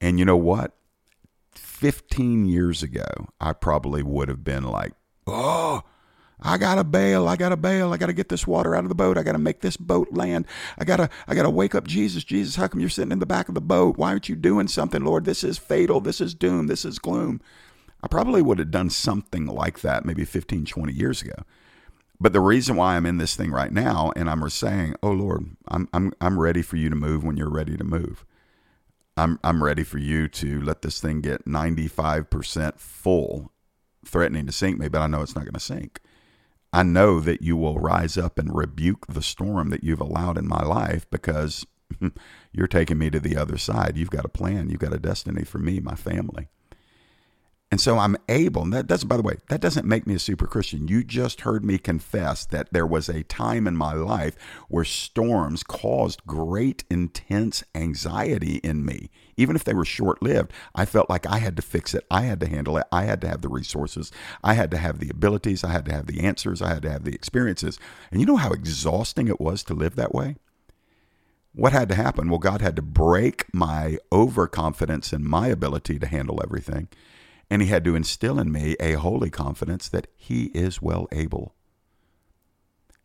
And 0.00 0.18
you 0.18 0.24
know 0.24 0.36
what? 0.36 0.74
15 1.52 2.46
years 2.46 2.82
ago, 2.82 3.04
I 3.38 3.52
probably 3.52 4.02
would 4.02 4.28
have 4.28 4.42
been 4.42 4.64
like, 4.64 4.94
oh, 5.26 5.82
I 6.40 6.56
gotta 6.56 6.84
bail. 6.84 7.28
I 7.28 7.36
gotta 7.36 7.56
bail. 7.56 7.92
I 7.92 7.98
gotta 7.98 8.14
get 8.14 8.30
this 8.30 8.46
water 8.46 8.74
out 8.74 8.84
of 8.84 8.88
the 8.88 8.94
boat. 8.94 9.18
I 9.18 9.22
gotta 9.22 9.38
make 9.38 9.60
this 9.60 9.76
boat 9.76 10.08
land. 10.10 10.46
I 10.78 10.84
gotta, 10.84 11.10
I 11.26 11.34
gotta 11.34 11.50
wake 11.50 11.74
up 11.74 11.86
Jesus. 11.86 12.24
Jesus, 12.24 12.56
how 12.56 12.66
come 12.68 12.80
you're 12.80 12.88
sitting 12.88 13.12
in 13.12 13.18
the 13.18 13.26
back 13.26 13.50
of 13.50 13.54
the 13.54 13.60
boat? 13.60 13.98
Why 13.98 14.10
aren't 14.10 14.30
you 14.30 14.36
doing 14.36 14.68
something, 14.68 15.04
Lord? 15.04 15.26
This 15.26 15.44
is 15.44 15.58
fatal. 15.58 16.00
This 16.00 16.22
is 16.22 16.32
doom. 16.32 16.66
This 16.66 16.86
is 16.86 16.98
gloom. 16.98 17.42
I 18.02 18.08
probably 18.08 18.40
would 18.40 18.58
have 18.58 18.70
done 18.70 18.88
something 18.88 19.46
like 19.46 19.80
that 19.80 20.06
maybe 20.06 20.24
15, 20.24 20.64
20 20.64 20.92
years 20.94 21.20
ago. 21.20 21.42
But 22.20 22.32
the 22.32 22.40
reason 22.40 22.76
why 22.76 22.96
I'm 22.96 23.06
in 23.06 23.18
this 23.18 23.36
thing 23.36 23.52
right 23.52 23.72
now 23.72 24.12
and 24.16 24.28
I'm 24.28 24.48
saying, 24.50 24.96
"Oh 25.02 25.12
Lord, 25.12 25.56
I'm 25.68 25.88
I'm 25.92 26.12
I'm 26.20 26.38
ready 26.38 26.62
for 26.62 26.76
you 26.76 26.90
to 26.90 26.96
move 26.96 27.24
when 27.24 27.36
you're 27.36 27.50
ready 27.50 27.76
to 27.76 27.84
move." 27.84 28.24
I'm 29.16 29.40
I'm 29.42 29.62
ready 29.64 29.82
for 29.82 29.98
you 29.98 30.28
to 30.28 30.60
let 30.62 30.82
this 30.82 31.00
thing 31.00 31.20
get 31.20 31.44
95% 31.44 32.78
full, 32.78 33.52
threatening 34.06 34.46
to 34.46 34.52
sink 34.52 34.78
me, 34.78 34.88
but 34.88 35.02
I 35.02 35.08
know 35.08 35.22
it's 35.22 35.34
not 35.34 35.44
going 35.44 35.54
to 35.54 35.60
sink. 35.60 36.00
I 36.72 36.82
know 36.84 37.18
that 37.20 37.42
you 37.42 37.56
will 37.56 37.78
rise 37.78 38.16
up 38.16 38.38
and 38.38 38.54
rebuke 38.54 39.06
the 39.08 39.22
storm 39.22 39.70
that 39.70 39.82
you've 39.82 40.00
allowed 40.00 40.38
in 40.38 40.46
my 40.46 40.62
life 40.62 41.10
because 41.10 41.66
you're 42.52 42.68
taking 42.68 42.98
me 42.98 43.10
to 43.10 43.18
the 43.18 43.36
other 43.36 43.58
side. 43.58 43.96
You've 43.96 44.10
got 44.10 44.24
a 44.24 44.28
plan, 44.28 44.70
you've 44.70 44.80
got 44.80 44.94
a 44.94 44.98
destiny 44.98 45.44
for 45.44 45.58
me, 45.58 45.80
my 45.80 45.94
family. 45.94 46.48
And 47.70 47.82
so 47.82 47.98
I'm 47.98 48.16
able, 48.30 48.62
and 48.62 48.72
that 48.72 48.86
doesn't, 48.86 49.08
by 49.08 49.18
the 49.18 49.22
way, 49.22 49.36
that 49.50 49.60
doesn't 49.60 49.86
make 49.86 50.06
me 50.06 50.14
a 50.14 50.18
super 50.18 50.46
Christian. 50.46 50.88
You 50.88 51.04
just 51.04 51.42
heard 51.42 51.66
me 51.66 51.76
confess 51.76 52.46
that 52.46 52.72
there 52.72 52.86
was 52.86 53.10
a 53.10 53.24
time 53.24 53.66
in 53.66 53.76
my 53.76 53.92
life 53.92 54.36
where 54.68 54.84
storms 54.84 55.62
caused 55.62 56.24
great, 56.24 56.84
intense 56.88 57.62
anxiety 57.74 58.56
in 58.64 58.86
me. 58.86 59.10
Even 59.36 59.54
if 59.54 59.64
they 59.64 59.74
were 59.74 59.84
short 59.84 60.22
lived, 60.22 60.50
I 60.74 60.86
felt 60.86 61.10
like 61.10 61.26
I 61.26 61.38
had 61.38 61.56
to 61.56 61.62
fix 61.62 61.92
it. 61.92 62.06
I 62.10 62.22
had 62.22 62.40
to 62.40 62.48
handle 62.48 62.78
it. 62.78 62.86
I 62.90 63.04
had 63.04 63.20
to 63.20 63.28
have 63.28 63.42
the 63.42 63.50
resources. 63.50 64.10
I 64.42 64.54
had 64.54 64.70
to 64.70 64.78
have 64.78 64.98
the 64.98 65.10
abilities. 65.10 65.62
I 65.62 65.70
had 65.70 65.84
to 65.84 65.92
have 65.92 66.06
the 66.06 66.20
answers. 66.20 66.62
I 66.62 66.70
had 66.72 66.82
to 66.84 66.90
have 66.90 67.04
the 67.04 67.14
experiences. 67.14 67.78
And 68.10 68.18
you 68.18 68.26
know 68.26 68.36
how 68.36 68.52
exhausting 68.52 69.28
it 69.28 69.42
was 69.42 69.62
to 69.64 69.74
live 69.74 69.94
that 69.96 70.14
way? 70.14 70.36
What 71.52 71.72
had 71.74 71.90
to 71.90 71.94
happen? 71.94 72.30
Well, 72.30 72.38
God 72.38 72.62
had 72.62 72.76
to 72.76 72.82
break 72.82 73.44
my 73.52 73.98
overconfidence 74.10 75.12
in 75.12 75.28
my 75.28 75.48
ability 75.48 75.98
to 75.98 76.06
handle 76.06 76.40
everything 76.42 76.88
and 77.50 77.62
he 77.62 77.68
had 77.68 77.84
to 77.84 77.94
instill 77.94 78.38
in 78.38 78.52
me 78.52 78.76
a 78.78 78.92
holy 78.92 79.30
confidence 79.30 79.88
that 79.88 80.06
he 80.14 80.46
is 80.46 80.82
well 80.82 81.08
able. 81.12 81.54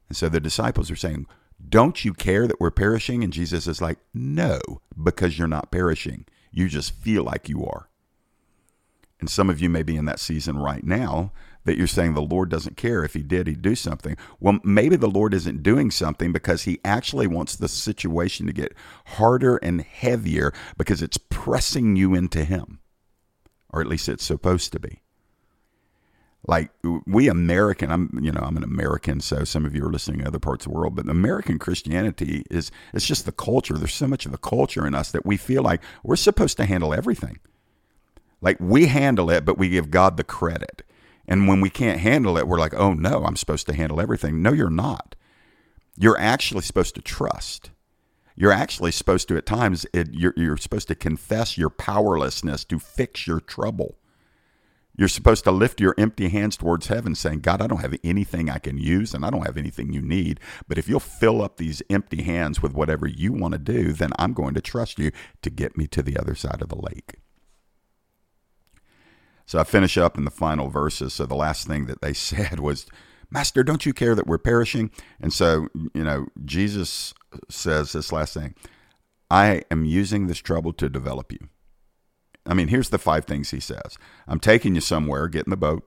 And 0.10 0.18
so 0.18 0.30
the 0.30 0.40
disciples 0.40 0.92
are 0.92 0.96
saying, 0.96 1.28
Don't 1.70 2.04
you 2.04 2.14
care 2.14 2.48
that 2.48 2.60
we're 2.60 2.72
perishing? 2.72 3.24
And 3.24 3.32
Jesus 3.32 3.68
is 3.68 3.82
like, 3.82 4.00
No, 4.14 4.60
because 5.02 5.38
you're 5.38 5.48
not 5.48 5.72
perishing. 5.72 6.26
You 6.52 6.68
just 6.68 6.94
feel 6.94 7.24
like 7.24 7.50
you 7.50 7.66
are. 7.66 7.90
And 9.20 9.30
some 9.30 9.50
of 9.50 9.62
you 9.62 9.70
may 9.70 9.84
be 9.84 9.96
in 9.96 10.06
that 10.06 10.20
season 10.20 10.58
right 10.58 10.84
now 10.84 11.32
that 11.64 11.78
you're 11.78 11.88
saying 11.88 12.14
the 12.14 12.22
Lord 12.22 12.50
doesn't 12.50 12.76
care. 12.76 13.06
If 13.06 13.14
He 13.14 13.24
did, 13.24 13.48
He'd 13.48 13.62
do 13.62 13.74
something. 13.74 14.18
Well, 14.42 14.60
maybe 14.64 14.98
the 14.98 15.08
Lord 15.08 15.34
isn't 15.34 15.64
doing 15.64 15.92
something 15.92 16.34
because 16.34 16.64
He 16.64 16.82
actually 16.84 17.28
wants 17.28 17.56
the 17.56 17.70
situation 17.70 18.46
to 18.48 18.54
get 18.54 18.76
harder 19.06 19.56
and 19.58 19.82
heavier 19.82 20.54
because 20.78 21.02
it's 21.02 21.18
pressing 21.18 21.96
you 21.96 22.14
into 22.14 22.44
Him 22.44 22.80
or 23.74 23.82
at 23.82 23.88
least 23.88 24.08
it's 24.08 24.24
supposed 24.24 24.72
to 24.72 24.80
be. 24.80 25.02
Like 26.46 26.72
we 27.06 27.30
American, 27.30 27.90
I'm 27.90 28.20
you 28.22 28.32
know 28.32 28.42
I'm 28.42 28.58
an 28.58 28.64
American, 28.64 29.22
so 29.22 29.46
some 29.46 29.66
of 29.66 29.74
you 29.74 29.86
are 29.86 29.92
listening 29.92 30.20
in 30.20 30.28
other 30.28 30.40
parts 30.40 30.66
of 30.66 30.72
the 30.72 30.78
world, 30.78 30.96
but 30.96 31.08
American 31.08 31.58
Christianity 31.58 32.44
is 32.52 32.70
it's 32.94 33.06
just 33.06 33.26
the 33.26 33.32
culture. 33.32 33.76
There's 33.76 33.94
so 33.94 34.08
much 34.08 34.26
of 34.26 34.34
the 34.34 34.38
culture 34.38 34.86
in 34.86 34.94
us 34.94 35.12
that 35.12 35.26
we 35.26 35.38
feel 35.38 35.64
like 35.64 35.82
we're 36.04 36.18
supposed 36.18 36.58
to 36.58 36.66
handle 36.66 36.94
everything. 36.94 37.40
Like 38.42 38.58
we 38.60 38.88
handle 38.88 39.30
it, 39.30 39.46
but 39.46 39.58
we 39.58 39.70
give 39.70 39.90
God 39.90 40.18
the 40.18 40.24
credit. 40.26 40.84
And 41.26 41.48
when 41.48 41.62
we 41.62 41.70
can't 41.70 42.02
handle 42.02 42.38
it, 42.38 42.46
we're 42.46 42.60
like, 42.60 42.74
oh 42.74 42.94
no, 42.94 43.24
I'm 43.24 43.38
supposed 43.38 43.66
to 43.68 43.74
handle 43.74 44.02
everything. 44.02 44.42
No, 44.42 44.52
you're 44.52 44.70
not. 44.70 45.16
You're 45.98 46.20
actually 46.20 46.64
supposed 46.64 46.96
to 46.96 47.02
trust 47.02 47.72
you're 48.36 48.52
actually 48.52 48.92
supposed 48.92 49.28
to 49.28 49.38
at 49.38 49.46
times 49.46 49.86
it, 49.94 50.10
you're, 50.12 50.34
you're 50.36 50.58
supposed 50.58 50.88
to 50.88 50.96
confess 50.96 51.58
your 51.58 51.70
powerlessness 51.70 52.64
to 52.66 52.80
fix 52.80 53.28
your 53.28 53.40
trouble. 53.40 53.98
You're 54.96 55.08
supposed 55.08 55.44
to 55.46 55.52
lift 55.52 55.82
your 55.82 55.96
empty 55.98 56.30
hands 56.30 56.56
towards 56.56 56.88
heaven 56.88 57.16
saying 57.16 57.40
god 57.40 57.62
i 57.62 57.68
don't 57.68 57.82
have 57.82 57.96
anything 58.04 58.48
i 58.48 58.60
can 58.60 58.78
use 58.78 59.16
and 59.16 59.26
i 59.26 59.32
don't 59.32 59.46
have 59.46 59.58
anything 59.58 59.92
you 59.92 60.02
need 60.02 60.40
but 60.68 60.78
if 60.78 60.88
you'll 60.88 61.00
fill 61.00 61.42
up 61.42 61.58
these 61.58 61.82
empty 61.90 62.22
hands 62.22 62.62
with 62.62 62.74
whatever 62.74 63.08
you 63.08 63.34
want 63.34 63.54
to 63.54 63.58
do 63.58 63.92
then 63.92 64.12
i'm 64.20 64.34
going 64.34 64.54
to 64.54 64.62
trust 64.62 65.00
you 65.00 65.12
to 65.42 65.50
get 65.50 65.76
me 65.76 65.88
to 65.88 66.04
the 66.04 66.16
other 66.16 66.36
side 66.36 66.62
of 66.62 66.70
the 66.70 66.80
lake. 66.80 67.16
So 69.46 69.60
i 69.60 69.64
finish 69.64 69.98
up 69.98 70.18
in 70.18 70.26
the 70.26 70.32
final 70.32 70.70
verses. 70.70 71.14
So 71.14 71.26
the 71.26 71.36
last 71.36 71.68
thing 71.68 71.88
that 71.88 72.02
they 72.02 72.14
said 72.14 72.60
was 72.60 72.86
Master, 73.34 73.64
don't 73.64 73.84
you 73.84 73.94
care 73.94 74.14
that 74.14 74.28
we're 74.28 74.38
perishing? 74.38 74.92
And 75.20 75.34
so, 75.34 75.68
you 75.96 76.04
know, 76.04 76.28
Jesus 76.46 77.16
says 77.50 77.92
this 77.92 78.12
last 78.12 78.36
thing 78.36 78.54
I 79.32 79.64
am 79.72 79.86
using 79.86 80.28
this 80.28 80.38
trouble 80.38 80.72
to 80.74 80.88
develop 80.88 81.32
you. 81.32 81.40
I 82.46 82.54
mean, 82.54 82.68
here's 82.68 82.90
the 82.90 83.00
five 83.00 83.26
things 83.26 83.50
he 83.50 83.60
says 83.60 83.98
I'm 84.28 84.40
taking 84.40 84.76
you 84.76 84.82
somewhere, 84.82 85.28
get 85.28 85.48
in 85.48 85.50
the 85.50 85.58
boat. 85.58 85.84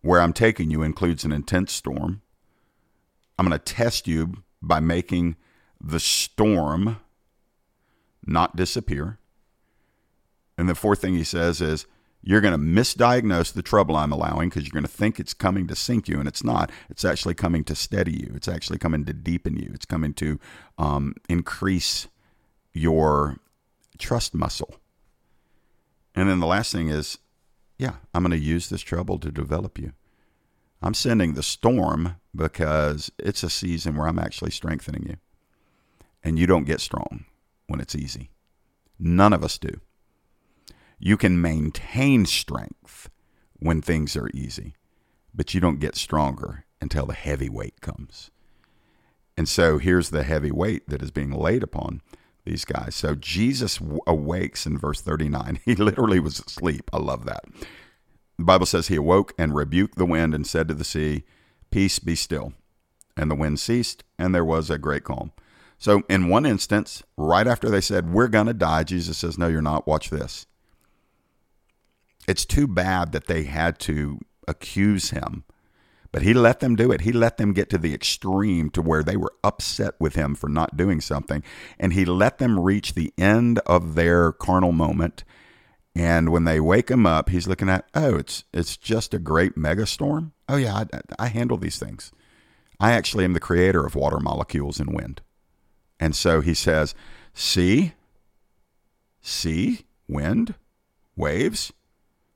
Where 0.00 0.20
I'm 0.20 0.32
taking 0.32 0.70
you 0.70 0.82
includes 0.82 1.24
an 1.24 1.32
intense 1.32 1.72
storm. 1.72 2.22
I'm 3.38 3.46
going 3.46 3.56
to 3.56 3.64
test 3.64 4.08
you 4.08 4.42
by 4.60 4.80
making 4.80 5.36
the 5.80 6.00
storm 6.00 6.98
not 8.26 8.56
disappear. 8.56 9.18
And 10.56 10.68
the 10.68 10.74
fourth 10.74 11.00
thing 11.00 11.14
he 11.14 11.24
says 11.24 11.60
is, 11.60 11.86
you're 12.22 12.40
going 12.40 12.52
to 12.52 12.58
misdiagnose 12.58 13.52
the 13.52 13.62
trouble 13.62 13.96
I'm 13.96 14.12
allowing 14.12 14.48
because 14.48 14.64
you're 14.64 14.72
going 14.72 14.84
to 14.84 14.88
think 14.88 15.18
it's 15.18 15.34
coming 15.34 15.66
to 15.66 15.74
sink 15.74 16.08
you, 16.08 16.18
and 16.18 16.28
it's 16.28 16.44
not. 16.44 16.70
It's 16.88 17.04
actually 17.04 17.34
coming 17.34 17.64
to 17.64 17.74
steady 17.74 18.12
you. 18.12 18.32
It's 18.34 18.48
actually 18.48 18.78
coming 18.78 19.04
to 19.06 19.12
deepen 19.12 19.56
you. 19.56 19.70
It's 19.74 19.86
coming 19.86 20.14
to 20.14 20.38
um, 20.78 21.14
increase 21.28 22.06
your 22.72 23.38
trust 23.98 24.34
muscle. 24.34 24.76
And 26.14 26.28
then 26.28 26.40
the 26.40 26.46
last 26.46 26.72
thing 26.72 26.88
is, 26.88 27.18
yeah, 27.78 27.94
I'm 28.14 28.22
going 28.22 28.38
to 28.38 28.44
use 28.44 28.68
this 28.68 28.82
trouble 28.82 29.18
to 29.18 29.32
develop 29.32 29.78
you. 29.78 29.92
I'm 30.80 30.94
sending 30.94 31.34
the 31.34 31.42
storm 31.42 32.16
because 32.34 33.10
it's 33.18 33.42
a 33.42 33.50
season 33.50 33.96
where 33.96 34.08
I'm 34.08 34.18
actually 34.18 34.50
strengthening 34.50 35.06
you. 35.08 35.16
And 36.22 36.38
you 36.38 36.46
don't 36.46 36.64
get 36.64 36.80
strong 36.80 37.24
when 37.66 37.80
it's 37.80 37.96
easy. 37.96 38.30
None 38.98 39.32
of 39.32 39.42
us 39.42 39.58
do. 39.58 39.80
You 41.04 41.16
can 41.16 41.40
maintain 41.40 42.26
strength 42.26 43.10
when 43.58 43.82
things 43.82 44.16
are 44.16 44.30
easy, 44.32 44.76
but 45.34 45.52
you 45.52 45.60
don't 45.60 45.80
get 45.80 45.96
stronger 45.96 46.64
until 46.80 47.06
the 47.06 47.12
heavy 47.12 47.48
weight 47.48 47.80
comes. 47.80 48.30
And 49.36 49.48
so 49.48 49.78
here's 49.78 50.10
the 50.10 50.22
heavy 50.22 50.52
weight 50.52 50.88
that 50.88 51.02
is 51.02 51.10
being 51.10 51.32
laid 51.32 51.64
upon 51.64 52.02
these 52.44 52.64
guys. 52.64 52.94
So 52.94 53.16
Jesus 53.16 53.80
awakes 54.06 54.64
in 54.64 54.78
verse 54.78 55.00
39. 55.00 55.58
He 55.64 55.74
literally 55.74 56.20
was 56.20 56.38
asleep. 56.38 56.88
I 56.92 56.98
love 56.98 57.24
that. 57.24 57.46
The 58.38 58.44
Bible 58.44 58.66
says 58.66 58.86
he 58.86 58.94
awoke 58.94 59.34
and 59.36 59.56
rebuked 59.56 59.98
the 59.98 60.06
wind 60.06 60.36
and 60.36 60.46
said 60.46 60.68
to 60.68 60.74
the 60.74 60.84
sea, 60.84 61.24
Peace 61.72 61.98
be 61.98 62.14
still. 62.14 62.52
And 63.16 63.28
the 63.28 63.34
wind 63.34 63.58
ceased, 63.58 64.04
and 64.20 64.32
there 64.32 64.44
was 64.44 64.70
a 64.70 64.78
great 64.78 65.02
calm. 65.02 65.32
So, 65.78 66.04
in 66.08 66.28
one 66.28 66.46
instance, 66.46 67.02
right 67.16 67.48
after 67.48 67.68
they 67.68 67.80
said, 67.80 68.12
We're 68.12 68.28
going 68.28 68.46
to 68.46 68.54
die, 68.54 68.84
Jesus 68.84 69.18
says, 69.18 69.36
No, 69.36 69.48
you're 69.48 69.60
not. 69.60 69.88
Watch 69.88 70.08
this 70.08 70.46
it's 72.26 72.44
too 72.44 72.66
bad 72.66 73.12
that 73.12 73.26
they 73.26 73.44
had 73.44 73.78
to 73.80 74.20
accuse 74.46 75.10
him. 75.10 75.44
But 76.12 76.22
he 76.22 76.34
let 76.34 76.60
them 76.60 76.76
do 76.76 76.92
it. 76.92 77.00
He 77.00 77.12
let 77.12 77.38
them 77.38 77.54
get 77.54 77.70
to 77.70 77.78
the 77.78 77.94
extreme 77.94 78.68
to 78.70 78.82
where 78.82 79.02
they 79.02 79.16
were 79.16 79.32
upset 79.42 79.94
with 79.98 80.14
him 80.14 80.34
for 80.34 80.48
not 80.48 80.76
doing 80.76 81.00
something. 81.00 81.42
And 81.78 81.94
he 81.94 82.04
let 82.04 82.36
them 82.36 82.60
reach 82.60 82.92
the 82.92 83.14
end 83.16 83.60
of 83.60 83.94
their 83.94 84.32
carnal 84.32 84.72
moment. 84.72 85.24
And 85.94 86.30
when 86.30 86.44
they 86.44 86.60
wake 86.60 86.90
him 86.90 87.06
up, 87.06 87.30
he's 87.30 87.48
looking 87.48 87.70
at, 87.70 87.86
oh, 87.94 88.16
it's 88.16 88.44
it's 88.52 88.76
just 88.76 89.14
a 89.14 89.18
great 89.18 89.56
megastorm. 89.56 90.32
Oh 90.48 90.56
yeah, 90.56 90.84
I, 90.92 91.00
I 91.18 91.26
handle 91.28 91.56
these 91.56 91.78
things. 91.78 92.12
I 92.78 92.92
actually 92.92 93.24
am 93.24 93.32
the 93.32 93.40
creator 93.40 93.86
of 93.86 93.94
water 93.94 94.20
molecules 94.20 94.80
and 94.80 94.94
wind. 94.94 95.22
And 95.98 96.16
so 96.16 96.40
he 96.40 96.52
says, 96.52 96.94
see, 97.32 97.92
see, 99.20 99.86
wind, 100.08 100.56
waves, 101.16 101.72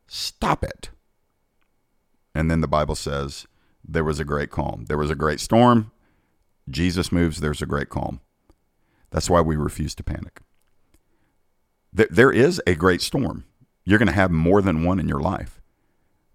Stop 0.06 0.62
it. 0.64 0.90
And 2.34 2.50
then 2.50 2.60
the 2.60 2.68
Bible 2.68 2.94
says, 2.94 3.46
there 3.88 4.04
was 4.04 4.20
a 4.20 4.24
great 4.24 4.50
calm. 4.50 4.84
There 4.88 4.98
was 4.98 5.10
a 5.10 5.14
great 5.14 5.40
storm. 5.40 5.90
Jesus 6.68 7.12
moves, 7.12 7.40
there's 7.40 7.62
a 7.62 7.66
great 7.66 7.88
calm. 7.88 8.20
That's 9.10 9.30
why 9.30 9.40
we 9.40 9.56
refuse 9.56 9.94
to 9.94 10.02
panic. 10.02 10.40
There 11.92 12.32
is 12.32 12.60
a 12.66 12.74
great 12.74 13.00
storm. 13.00 13.44
You're 13.84 13.98
going 13.98 14.08
to 14.08 14.12
have 14.12 14.30
more 14.30 14.60
than 14.60 14.84
one 14.84 14.98
in 14.98 15.08
your 15.08 15.20
life, 15.20 15.62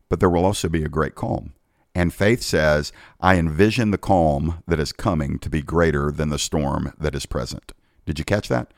but 0.09 0.19
there 0.19 0.29
will 0.29 0.45
also 0.45 0.69
be 0.69 0.83
a 0.83 0.89
great 0.89 1.13
calm. 1.13 1.53
And 1.93 2.13
faith 2.13 2.41
says, 2.41 2.93
I 3.19 3.35
envision 3.35 3.91
the 3.91 3.97
calm 3.97 4.63
that 4.65 4.79
is 4.79 4.93
coming 4.93 5.37
to 5.39 5.49
be 5.49 5.61
greater 5.61 6.09
than 6.09 6.29
the 6.29 6.39
storm 6.39 6.93
that 6.97 7.13
is 7.13 7.25
present. 7.25 7.73
Did 8.05 8.17
you 8.17 8.25
catch 8.25 8.47
that? 8.47 8.73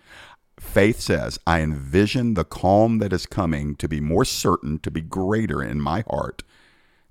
Faith 0.59 0.99
says, 0.99 1.39
I 1.47 1.61
envision 1.61 2.35
the 2.35 2.45
calm 2.45 2.99
that 2.99 3.13
is 3.13 3.25
coming 3.25 3.75
to 3.77 3.87
be 3.87 3.99
more 3.99 4.25
certain, 4.25 4.79
to 4.79 4.91
be 4.91 5.01
greater 5.01 5.63
in 5.63 5.81
my 5.81 6.03
heart 6.09 6.43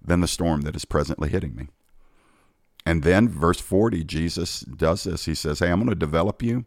than 0.05 0.21
the 0.21 0.29
storm 0.29 0.63
that 0.63 0.77
is 0.77 0.85
presently 0.85 1.29
hitting 1.29 1.55
me. 1.55 1.69
And 2.85 3.03
then, 3.03 3.29
verse 3.29 3.61
40, 3.61 4.05
Jesus 4.05 4.61
does 4.61 5.05
this. 5.05 5.25
He 5.25 5.35
says, 5.35 5.61
Hey, 5.61 5.71
I'm 5.71 5.79
going 5.79 5.89
to 5.89 5.95
develop 5.95 6.43
you. 6.43 6.65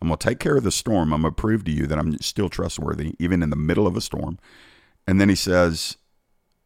I'm 0.00 0.08
going 0.08 0.18
to 0.18 0.28
take 0.28 0.40
care 0.40 0.56
of 0.56 0.64
the 0.64 0.72
storm. 0.72 1.12
I'm 1.12 1.22
going 1.22 1.32
to 1.32 1.40
prove 1.40 1.64
to 1.64 1.70
you 1.70 1.86
that 1.86 1.98
I'm 1.98 2.18
still 2.18 2.48
trustworthy, 2.48 3.14
even 3.20 3.42
in 3.42 3.50
the 3.50 3.56
middle 3.56 3.86
of 3.86 3.96
a 3.96 4.00
storm. 4.00 4.38
And 5.06 5.20
then 5.20 5.28
he 5.28 5.36
says, 5.36 5.96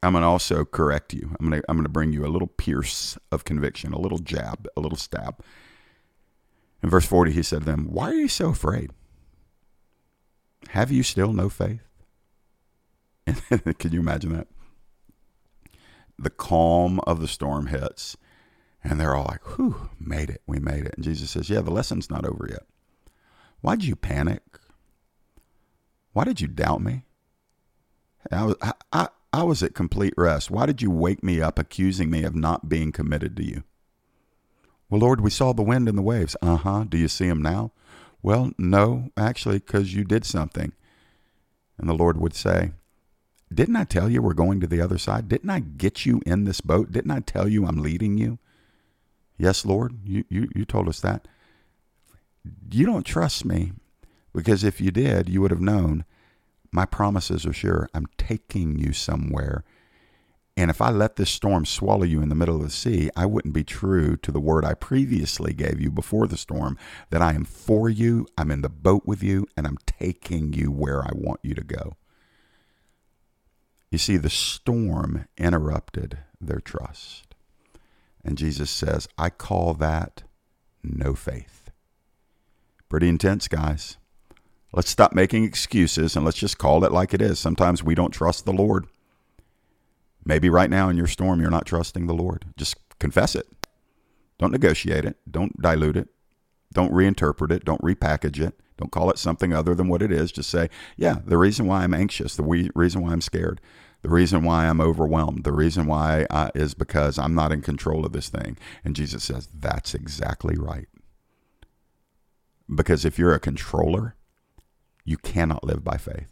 I'm 0.03 0.13
going 0.13 0.23
to 0.23 0.29
also 0.29 0.65
correct 0.65 1.13
you. 1.13 1.37
I'm 1.39 1.51
going 1.51 1.61
to, 1.61 1.67
I'm 1.69 1.77
going 1.77 1.85
to 1.85 1.91
bring 1.91 2.13
you 2.13 2.25
a 2.25 2.29
little 2.29 2.49
pierce 2.49 3.19
of 3.31 3.45
conviction, 3.45 3.93
a 3.93 4.01
little 4.01 4.19
jab, 4.19 4.67
a 4.77 4.81
little 4.81 4.97
stab. 4.97 5.43
In 6.83 6.89
verse 6.89 7.05
40, 7.05 7.33
he 7.33 7.43
said 7.43 7.61
to 7.61 7.65
them, 7.67 7.89
Why 7.91 8.11
are 8.11 8.15
you 8.15 8.29
so 8.29 8.49
afraid? 8.49 8.91
Have 10.71 10.91
you 10.91 11.03
still 11.03 11.33
no 11.33 11.49
faith? 11.49 11.81
Can 13.79 13.93
you 13.93 14.01
imagine 14.01 14.33
that? 14.35 14.49
The 16.19 16.31
calm 16.31 17.01
of 17.01 17.21
the 17.21 17.29
storm 17.29 17.67
hits, 17.67 18.17
and 18.83 19.01
they're 19.01 19.15
all 19.15 19.27
like, 19.29 19.57
Whew, 19.57 19.91
made 20.01 20.31
it. 20.31 20.43
We 20.47 20.59
made 20.59 20.87
it. 20.87 20.95
And 20.97 21.05
Jesus 21.05 21.31
says, 21.31 21.51
Yeah, 21.51 21.61
the 21.61 21.71
lesson's 21.71 22.11
not 22.11 22.25
over 22.25 22.47
yet. 22.49 22.65
Why 23.61 23.77
did 23.77 23.85
you 23.87 23.97
panic? 23.97 24.43
Why 26.13 26.25
did 26.25 26.41
you 26.41 26.49
doubt 26.49 26.81
me? 26.81 27.03
I 28.33 28.45
was, 28.45 28.57
I, 28.63 28.73
I, 28.93 29.09
I 29.33 29.43
was 29.43 29.63
at 29.63 29.75
complete 29.75 30.15
rest. 30.17 30.51
Why 30.51 30.67
did 30.67 30.81
you 30.81 30.91
wake 30.91 31.23
me 31.23 31.41
up 31.41 31.59
accusing 31.59 32.11
me 32.11 32.25
of 32.25 32.35
not 32.35 32.69
being 32.69 32.93
committed 32.93 33.37
to 33.37 33.45
you? 33.45 33.65
Well, 34.89 35.01
Lord, 35.01 35.21
we 35.21 35.31
saw 35.31 35.53
the 35.53 35.63
wind 35.63 35.89
and 35.89 35.99
the 35.99 36.03
waves. 36.03 36.37
Uh 36.41 36.57
huh. 36.57 36.85
Do 36.89 36.97
you 36.97 37.09
see 37.09 37.29
them 37.29 37.43
now? 37.43 37.73
Well, 38.27 38.51
no, 38.59 39.13
actually, 39.17 39.61
because 39.61 39.95
you 39.95 40.03
did 40.03 40.25
something. 40.25 40.73
And 41.79 41.89
the 41.89 41.95
Lord 41.95 42.21
would 42.21 42.35
say, 42.35 42.73
Didn't 43.55 43.77
I 43.77 43.85
tell 43.85 44.11
you 44.11 44.21
we're 44.21 44.35
going 44.35 44.59
to 44.59 44.67
the 44.67 44.81
other 44.81 44.99
side? 44.99 45.29
Didn't 45.29 45.49
I 45.49 45.61
get 45.61 46.05
you 46.05 46.21
in 46.27 46.43
this 46.43 46.61
boat? 46.61 46.91
Didn't 46.91 47.13
I 47.13 47.21
tell 47.21 47.47
you 47.47 47.65
I'm 47.65 47.81
leading 47.81 48.19
you? 48.19 48.41
Yes, 49.39 49.65
Lord, 49.65 50.01
you, 50.05 50.25
you, 50.29 50.49
you 50.57 50.65
told 50.65 50.89
us 50.89 50.99
that. 51.03 51.29
You 52.69 52.85
don't 52.85 53.07
trust 53.07 53.45
me 53.45 53.75
because 54.35 54.65
if 54.65 54.81
you 54.81 54.91
did, 54.91 55.29
you 55.29 55.41
would 55.41 55.53
have 55.53 55.61
known 55.61 56.05
my 56.73 56.85
promises 56.85 57.47
are 57.47 57.53
sure. 57.53 57.89
I'm 57.95 58.07
taking 58.19 58.77
you 58.77 58.93
somewhere. 58.93 59.63
And 60.57 60.71
if 60.71 60.81
I 60.81 60.91
let 60.91 61.17
this 61.17 61.29
storm 61.29 61.67
swallow 61.67 62.05
you 62.05 62.23
in 62.23 62.31
the 62.31 62.35
middle 62.35 62.57
of 62.57 62.63
the 62.63 62.71
sea, 62.71 63.11
I 63.15 63.27
wouldn't 63.27 63.53
be 63.53 63.65
true 63.65 64.17
to 64.17 64.33
the 64.33 64.41
word 64.41 64.65
I 64.65 64.73
previously 64.73 65.53
gave 65.53 65.81
you 65.81 65.91
before 65.91 66.27
the 66.27 66.39
storm 66.39 66.79
that 67.11 67.21
I 67.21 67.35
am 67.35 67.45
for 67.45 67.91
you, 67.91 68.27
I'm 68.39 68.51
in 68.51 68.63
the 68.63 68.71
boat 68.71 69.03
with 69.05 69.23
you, 69.23 69.47
and 69.55 69.67
I'm 69.67 69.77
taking 69.85 70.55
you 70.55 70.71
where 70.71 71.03
I 71.03 71.11
want 71.13 71.41
you 71.43 71.55
to 71.55 71.63
go. 71.63 71.97
You 73.91 73.99
see, 73.99 74.17
the 74.17 74.31
storm 74.31 75.27
interrupted 75.37 76.19
their 76.41 76.61
trust. 76.61 77.35
And 78.25 78.39
Jesus 78.39 78.71
says, 78.71 79.07
I 79.19 79.31
call 79.31 79.75
that 79.75 80.23
no 80.83 81.15
faith. 81.15 81.71
Pretty 82.89 83.09
intense, 83.09 83.47
guys. 83.47 83.99
Let's 84.73 84.91
stop 84.91 85.13
making 85.13 85.45
excuses 85.45 86.17
and 86.17 86.25
let's 86.25 86.39
just 86.39 86.59
call 86.59 86.85
it 86.85 86.93
like 86.93 87.15
it 87.15 87.23
is. 87.23 87.39
Sometimes 87.39 87.83
we 87.83 87.95
don't 87.95 88.11
trust 88.11 88.45
the 88.45 88.53
Lord. 88.53 88.87
Maybe 90.27 90.51
right 90.51 90.69
now 90.69 90.89
in 90.89 90.97
your 90.97 91.07
storm, 91.07 91.41
you're 91.41 91.51
not 91.51 91.67
trusting 91.67 92.09
the 92.09 92.13
Lord. 92.13 92.47
Just 92.57 92.77
confess 92.99 93.37
it. 93.37 93.47
Don't 94.39 94.51
negotiate 94.51 95.05
it. 95.05 95.17
Don't 95.31 95.63
dilute 95.63 95.97
it. 95.97 96.09
Don't 96.73 96.93
reinterpret 96.93 97.53
it. 97.53 97.65
Don't 97.65 97.81
repackage 97.81 98.45
it. 98.45 98.61
Don't 98.77 98.91
call 98.91 99.09
it 99.09 99.19
something 99.19 99.53
other 99.53 99.73
than 99.75 99.89
what 99.89 100.03
it 100.03 100.11
is. 100.11 100.33
Just 100.33 100.51
say, 100.51 100.69
yeah, 100.97 101.21
the 101.25 101.39
reason 101.39 101.67
why 101.67 101.85
I'm 101.85 101.95
anxious, 101.95 102.35
the 102.35 102.43
reason 102.43 103.03
why 103.03 103.13
I'm 103.13 103.21
scared, 103.21 103.61
the 104.03 104.11
reason 104.11 104.43
why 104.43 104.67
I'm 104.67 104.81
overwhelmed, 104.81 105.45
the 105.45 105.53
reason 105.53 105.87
why 105.87 106.27
I, 106.29 106.51
is 106.55 106.75
because 106.75 107.19
I'm 107.19 107.35
not 107.35 107.53
in 107.53 107.63
control 107.63 108.05
of 108.05 108.13
this 108.13 108.29
thing. 108.29 108.59
And 108.85 108.97
Jesus 108.97 109.23
says, 109.23 109.49
that's 109.55 109.95
exactly 109.95 110.57
right. 110.59 110.89
Because 112.73 113.05
if 113.05 113.17
you're 113.17 113.33
a 113.33 113.41
controller, 113.41 114.17
you 115.05 115.17
cannot 115.17 115.65
live 115.65 115.85
by 115.85 115.97
faith. 115.97 116.29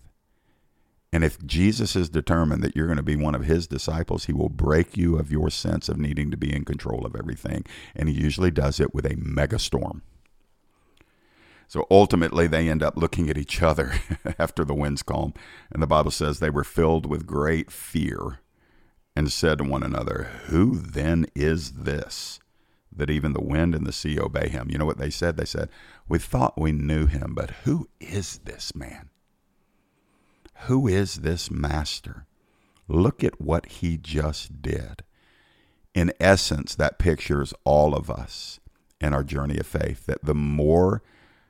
And 1.15 1.23
if 1.23 1.39
Jesus 1.47 1.95
is 1.95 2.09
determined 2.09 2.61
that 2.65 2.75
you're 2.75 2.89
going 2.89 2.97
to 2.97 3.03
be 3.05 3.15
one 3.15 3.37
of 3.37 3.45
his 3.45 3.69
disciples, 3.69 4.25
he 4.25 4.33
will 4.33 4.49
break 4.49 4.97
you 4.97 5.17
of 5.17 5.31
your 5.31 5.49
sense 5.49 5.89
of 5.89 5.97
needing 5.97 6.33
to 6.33 6.37
be 6.37 6.53
in 6.53 6.65
control 6.65 7.07
of 7.07 7.15
everything. 7.15 7.65
And 7.95 8.09
he 8.09 8.21
usually 8.21 8.51
does 8.51 8.81
it 8.81 8.93
with 8.93 9.07
a 9.07 9.15
mega 9.17 9.61
storm. 9.61 10.03
So 11.69 11.87
ultimately, 11.89 12.49
they 12.49 12.69
end 12.69 12.83
up 12.83 12.97
looking 12.97 13.31
at 13.31 13.39
each 13.39 13.63
other 13.63 13.93
after 14.41 14.65
the 14.65 14.75
winds 14.75 15.05
calm. 15.05 15.35
And 15.71 15.81
the 15.81 15.87
Bible 15.87 16.11
says 16.11 16.41
they 16.41 16.51
were 16.51 16.65
filled 16.65 17.07
with 17.07 17.29
great 17.29 17.71
fear 17.71 18.41
and 19.15 19.31
said 19.31 19.59
to 19.59 19.65
one 19.65 19.85
another, 19.85 20.25
Who 20.47 20.77
then 20.81 21.27
is 21.37 21.75
this 21.75 22.41
that 22.91 23.09
even 23.09 23.35
the 23.35 23.41
wind 23.41 23.77
and 23.77 23.87
the 23.87 23.93
sea 23.93 24.19
obey 24.19 24.49
him. 24.49 24.69
You 24.69 24.79
know 24.79 24.85
what 24.85 24.99
they 24.99 25.11
said? 25.11 25.37
They 25.37 25.45
said, 25.45 25.69
We 26.09 26.19
thought 26.19 26.61
we 26.61 26.73
knew 26.73 27.07
him, 27.07 27.35
but 27.37 27.51
who 27.63 27.89
is 28.01 28.39
this 28.39 28.75
man? 28.75 29.11
Who 30.67 30.89
is 30.89 31.17
this 31.17 31.51
master? 31.51 32.25
Look 32.89 33.23
at 33.23 33.39
what 33.39 33.67
he 33.67 33.99
just 33.99 34.63
did. 34.63 35.05
In 35.93 36.11
essence, 36.19 36.75
that 36.75 36.99
pictures 36.99 37.53
all 37.65 37.95
of 37.95 38.11
us 38.11 38.61
in 38.99 39.13
our 39.13 39.23
journey 39.23 39.59
of 39.59 39.67
faith 39.67 40.07
that 40.07 40.25
the 40.25 40.35
more 40.35 41.03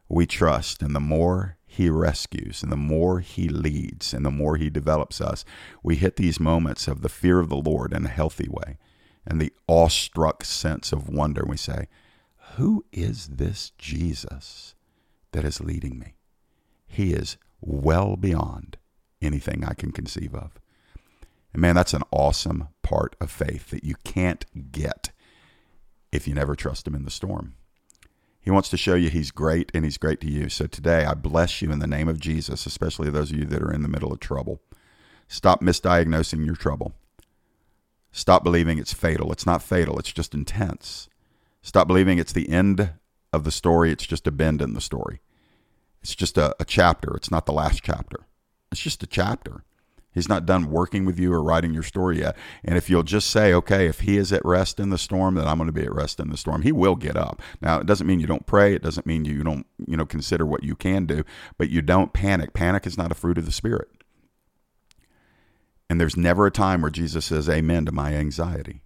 we 0.08 0.26
trust 0.26 0.82
and 0.82 0.96
the 0.96 1.00
more 1.00 1.56
he 1.64 1.88
rescues 1.88 2.64
and 2.64 2.72
the 2.72 2.76
more 2.76 3.20
he 3.20 3.48
leads 3.48 4.12
and 4.12 4.26
the 4.26 4.32
more 4.32 4.56
he 4.56 4.68
develops 4.68 5.20
us, 5.20 5.44
we 5.80 5.94
hit 5.94 6.16
these 6.16 6.40
moments 6.40 6.88
of 6.88 7.02
the 7.02 7.08
fear 7.08 7.38
of 7.38 7.48
the 7.48 7.56
Lord 7.56 7.92
in 7.92 8.06
a 8.06 8.08
healthy 8.08 8.48
way 8.50 8.78
and 9.24 9.40
the 9.40 9.52
awestruck 9.68 10.44
sense 10.44 10.90
of 10.92 11.08
wonder. 11.08 11.44
We 11.46 11.56
say, 11.56 11.86
Who 12.56 12.84
is 12.90 13.28
this 13.28 13.70
Jesus 13.78 14.74
that 15.30 15.44
is 15.44 15.60
leading 15.60 16.00
me? 16.00 16.16
He 16.84 17.12
is 17.12 17.36
well 17.60 18.16
beyond 18.16 18.76
anything 19.24 19.64
I 19.64 19.74
can 19.74 19.92
conceive 19.92 20.34
of. 20.34 20.58
And 21.52 21.60
man, 21.60 21.74
that's 21.74 21.94
an 21.94 22.02
awesome 22.10 22.68
part 22.82 23.16
of 23.20 23.30
faith 23.30 23.70
that 23.70 23.84
you 23.84 23.94
can't 24.04 24.44
get 24.72 25.10
if 26.12 26.28
you 26.28 26.34
never 26.34 26.54
trust 26.54 26.86
Him 26.86 26.94
in 26.94 27.04
the 27.04 27.10
storm. 27.10 27.54
He 28.40 28.50
wants 28.50 28.68
to 28.70 28.76
show 28.76 28.94
you 28.94 29.08
He's 29.08 29.30
great 29.30 29.70
and 29.72 29.84
He's 29.84 29.98
great 29.98 30.20
to 30.20 30.30
you. 30.30 30.48
So 30.48 30.66
today, 30.66 31.04
I 31.04 31.14
bless 31.14 31.62
you 31.62 31.70
in 31.70 31.78
the 31.78 31.86
name 31.86 32.08
of 32.08 32.20
Jesus, 32.20 32.66
especially 32.66 33.10
those 33.10 33.30
of 33.30 33.38
you 33.38 33.44
that 33.46 33.62
are 33.62 33.72
in 33.72 33.82
the 33.82 33.88
middle 33.88 34.12
of 34.12 34.20
trouble. 34.20 34.60
Stop 35.28 35.62
misdiagnosing 35.62 36.44
your 36.44 36.56
trouble. 36.56 36.94
Stop 38.12 38.44
believing 38.44 38.78
it's 38.78 38.92
fatal. 38.92 39.32
It's 39.32 39.46
not 39.46 39.62
fatal, 39.62 39.98
it's 39.98 40.12
just 40.12 40.34
intense. 40.34 41.08
Stop 41.62 41.88
believing 41.88 42.18
it's 42.18 42.32
the 42.32 42.50
end 42.50 42.92
of 43.32 43.44
the 43.44 43.50
story, 43.50 43.90
it's 43.90 44.06
just 44.06 44.26
a 44.26 44.30
bend 44.30 44.60
in 44.60 44.74
the 44.74 44.80
story. 44.80 45.20
It's 46.02 46.14
just 46.14 46.36
a, 46.36 46.54
a 46.60 46.64
chapter, 46.64 47.16
it's 47.16 47.30
not 47.30 47.46
the 47.46 47.52
last 47.52 47.82
chapter. 47.82 48.26
It's 48.74 48.82
just 48.82 49.04
a 49.04 49.06
chapter. 49.06 49.62
He's 50.10 50.28
not 50.28 50.46
done 50.46 50.68
working 50.68 51.04
with 51.04 51.16
you 51.16 51.32
or 51.32 51.40
writing 51.40 51.72
your 51.72 51.84
story 51.84 52.18
yet. 52.18 52.36
And 52.64 52.76
if 52.76 52.90
you'll 52.90 53.04
just 53.04 53.30
say, 53.30 53.54
okay, 53.54 53.86
if 53.86 54.00
he 54.00 54.16
is 54.16 54.32
at 54.32 54.44
rest 54.44 54.80
in 54.80 54.90
the 54.90 54.98
storm, 54.98 55.36
then 55.36 55.46
I'm 55.46 55.58
going 55.58 55.68
to 55.68 55.72
be 55.72 55.84
at 55.84 55.94
rest 55.94 56.18
in 56.18 56.28
the 56.28 56.36
storm. 56.36 56.62
He 56.62 56.72
will 56.72 56.96
get 56.96 57.16
up. 57.16 57.40
Now, 57.60 57.78
it 57.78 57.86
doesn't 57.86 58.06
mean 58.08 58.18
you 58.18 58.26
don't 58.26 58.46
pray. 58.46 58.74
It 58.74 58.82
doesn't 58.82 59.06
mean 59.06 59.24
you 59.24 59.44
don't, 59.44 59.64
you 59.86 59.96
know, 59.96 60.06
consider 60.06 60.44
what 60.44 60.64
you 60.64 60.74
can 60.74 61.06
do, 61.06 61.22
but 61.56 61.70
you 61.70 61.82
don't 61.82 62.12
panic. 62.12 62.52
Panic 62.52 62.84
is 62.84 62.98
not 62.98 63.12
a 63.12 63.14
fruit 63.14 63.38
of 63.38 63.46
the 63.46 63.52
spirit. 63.52 63.88
And 65.88 66.00
there's 66.00 66.16
never 66.16 66.46
a 66.46 66.50
time 66.50 66.82
where 66.82 66.90
Jesus 66.90 67.26
says 67.26 67.48
amen 67.48 67.84
to 67.86 67.92
my 67.92 68.14
anxiety. 68.14 68.82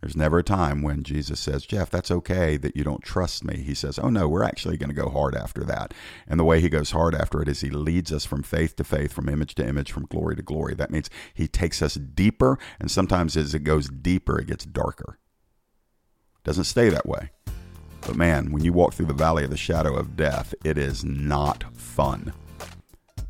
There's 0.00 0.16
never 0.16 0.38
a 0.38 0.44
time 0.44 0.82
when 0.82 1.02
Jesus 1.02 1.40
says, 1.40 1.66
Jeff, 1.66 1.90
that's 1.90 2.10
okay 2.10 2.56
that 2.56 2.76
you 2.76 2.82
don't 2.82 3.02
trust 3.02 3.44
me. 3.44 3.58
He 3.58 3.74
says, 3.74 3.98
Oh, 3.98 4.08
no, 4.08 4.28
we're 4.28 4.42
actually 4.42 4.76
going 4.76 4.88
to 4.88 4.94
go 4.94 5.10
hard 5.10 5.34
after 5.34 5.62
that. 5.64 5.92
And 6.26 6.40
the 6.40 6.44
way 6.44 6.60
he 6.60 6.68
goes 6.68 6.92
hard 6.92 7.14
after 7.14 7.42
it 7.42 7.48
is 7.48 7.60
he 7.60 7.70
leads 7.70 8.12
us 8.12 8.24
from 8.24 8.42
faith 8.42 8.76
to 8.76 8.84
faith, 8.84 9.12
from 9.12 9.28
image 9.28 9.54
to 9.56 9.66
image, 9.66 9.92
from 9.92 10.06
glory 10.06 10.36
to 10.36 10.42
glory. 10.42 10.74
That 10.74 10.90
means 10.90 11.10
he 11.34 11.46
takes 11.46 11.82
us 11.82 11.94
deeper. 11.94 12.58
And 12.78 12.90
sometimes 12.90 13.36
as 13.36 13.54
it 13.54 13.60
goes 13.60 13.88
deeper, 13.88 14.38
it 14.38 14.46
gets 14.46 14.64
darker. 14.64 15.18
It 16.38 16.44
doesn't 16.44 16.64
stay 16.64 16.88
that 16.88 17.06
way. 17.06 17.30
But 18.00 18.16
man, 18.16 18.52
when 18.52 18.64
you 18.64 18.72
walk 18.72 18.94
through 18.94 19.06
the 19.06 19.12
valley 19.12 19.44
of 19.44 19.50
the 19.50 19.56
shadow 19.58 19.94
of 19.94 20.16
death, 20.16 20.54
it 20.64 20.78
is 20.78 21.04
not 21.04 21.64
fun. 21.76 22.32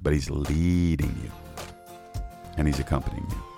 But 0.01 0.13
he's 0.13 0.31
leading 0.31 1.15
you 1.23 1.31
and 2.61 2.69
He's 2.69 2.79
accompanying 2.79 3.27
you. 3.31 3.50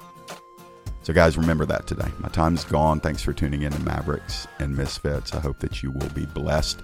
So, 1.03 1.13
guys, 1.13 1.37
remember 1.37 1.67
that 1.67 1.89
today. 1.89 2.09
My 2.21 2.29
time's 2.29 2.65
gone. 2.65 3.01
Thanks 3.01 3.23
for 3.23 3.33
tuning 3.33 3.63
in 3.63 3.73
to 3.73 3.83
Mavericks 3.83 4.47
and 4.61 4.77
Misfits. 4.77 5.35
I 5.35 5.41
hope 5.41 5.59
that 5.59 5.83
you 5.83 5.91
will 5.91 6.09
be 6.11 6.27
blessed 6.27 6.81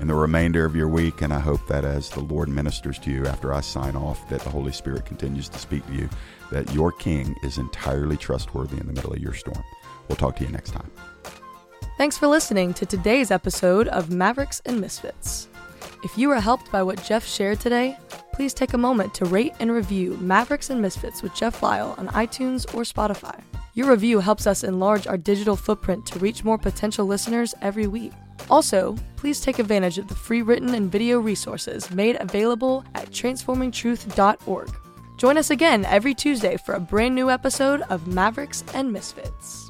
in 0.00 0.08
the 0.08 0.14
remainder 0.14 0.64
of 0.64 0.74
your 0.74 0.88
week, 0.88 1.22
and 1.22 1.32
I 1.32 1.38
hope 1.38 1.64
that 1.68 1.84
as 1.84 2.10
the 2.10 2.20
Lord 2.20 2.48
ministers 2.48 2.98
to 3.00 3.12
you 3.12 3.26
after 3.26 3.54
I 3.54 3.60
sign 3.60 3.94
off, 3.94 4.28
that 4.28 4.40
the 4.40 4.50
Holy 4.50 4.72
Spirit 4.72 5.04
continues 5.04 5.48
to 5.50 5.58
speak 5.58 5.86
to 5.86 5.92
you, 5.92 6.08
that 6.50 6.74
your 6.74 6.90
King 6.90 7.36
is 7.44 7.58
entirely 7.58 8.16
trustworthy 8.16 8.76
in 8.76 8.88
the 8.88 8.92
middle 8.92 9.12
of 9.12 9.20
your 9.20 9.34
storm. 9.34 9.62
We'll 10.08 10.16
talk 10.16 10.34
to 10.36 10.44
you 10.44 10.50
next 10.50 10.72
time. 10.72 10.90
Thanks 11.96 12.18
for 12.18 12.26
listening 12.26 12.74
to 12.74 12.86
today's 12.86 13.30
episode 13.30 13.86
of 13.88 14.10
Mavericks 14.10 14.60
and 14.66 14.80
Misfits. 14.80 15.46
If 16.02 16.18
you 16.18 16.28
were 16.28 16.40
helped 16.40 16.72
by 16.72 16.82
what 16.82 17.04
Jeff 17.04 17.24
shared 17.24 17.60
today, 17.60 17.96
please 18.32 18.52
take 18.52 18.72
a 18.72 18.78
moment 18.78 19.14
to 19.14 19.26
rate 19.26 19.52
and 19.60 19.70
review 19.70 20.16
Mavericks 20.20 20.70
and 20.70 20.82
Misfits 20.82 21.22
with 21.22 21.34
Jeff 21.34 21.62
Lyle 21.62 21.94
on 21.98 22.08
iTunes 22.08 22.64
or 22.74 22.82
Spotify. 22.82 23.40
Your 23.74 23.90
review 23.90 24.20
helps 24.20 24.46
us 24.46 24.64
enlarge 24.64 25.06
our 25.06 25.16
digital 25.16 25.56
footprint 25.56 26.04
to 26.06 26.18
reach 26.18 26.44
more 26.44 26.58
potential 26.58 27.06
listeners 27.06 27.54
every 27.62 27.86
week. 27.86 28.12
Also, 28.48 28.96
please 29.16 29.40
take 29.40 29.58
advantage 29.58 29.98
of 29.98 30.08
the 30.08 30.14
free 30.14 30.42
written 30.42 30.74
and 30.74 30.90
video 30.90 31.20
resources 31.20 31.90
made 31.90 32.16
available 32.20 32.84
at 32.94 33.10
transformingtruth.org. 33.10 34.70
Join 35.16 35.36
us 35.36 35.50
again 35.50 35.84
every 35.84 36.14
Tuesday 36.14 36.56
for 36.64 36.74
a 36.74 36.80
brand 36.80 37.14
new 37.14 37.30
episode 37.30 37.82
of 37.82 38.06
Mavericks 38.06 38.64
and 38.74 38.92
Misfits. 38.92 39.69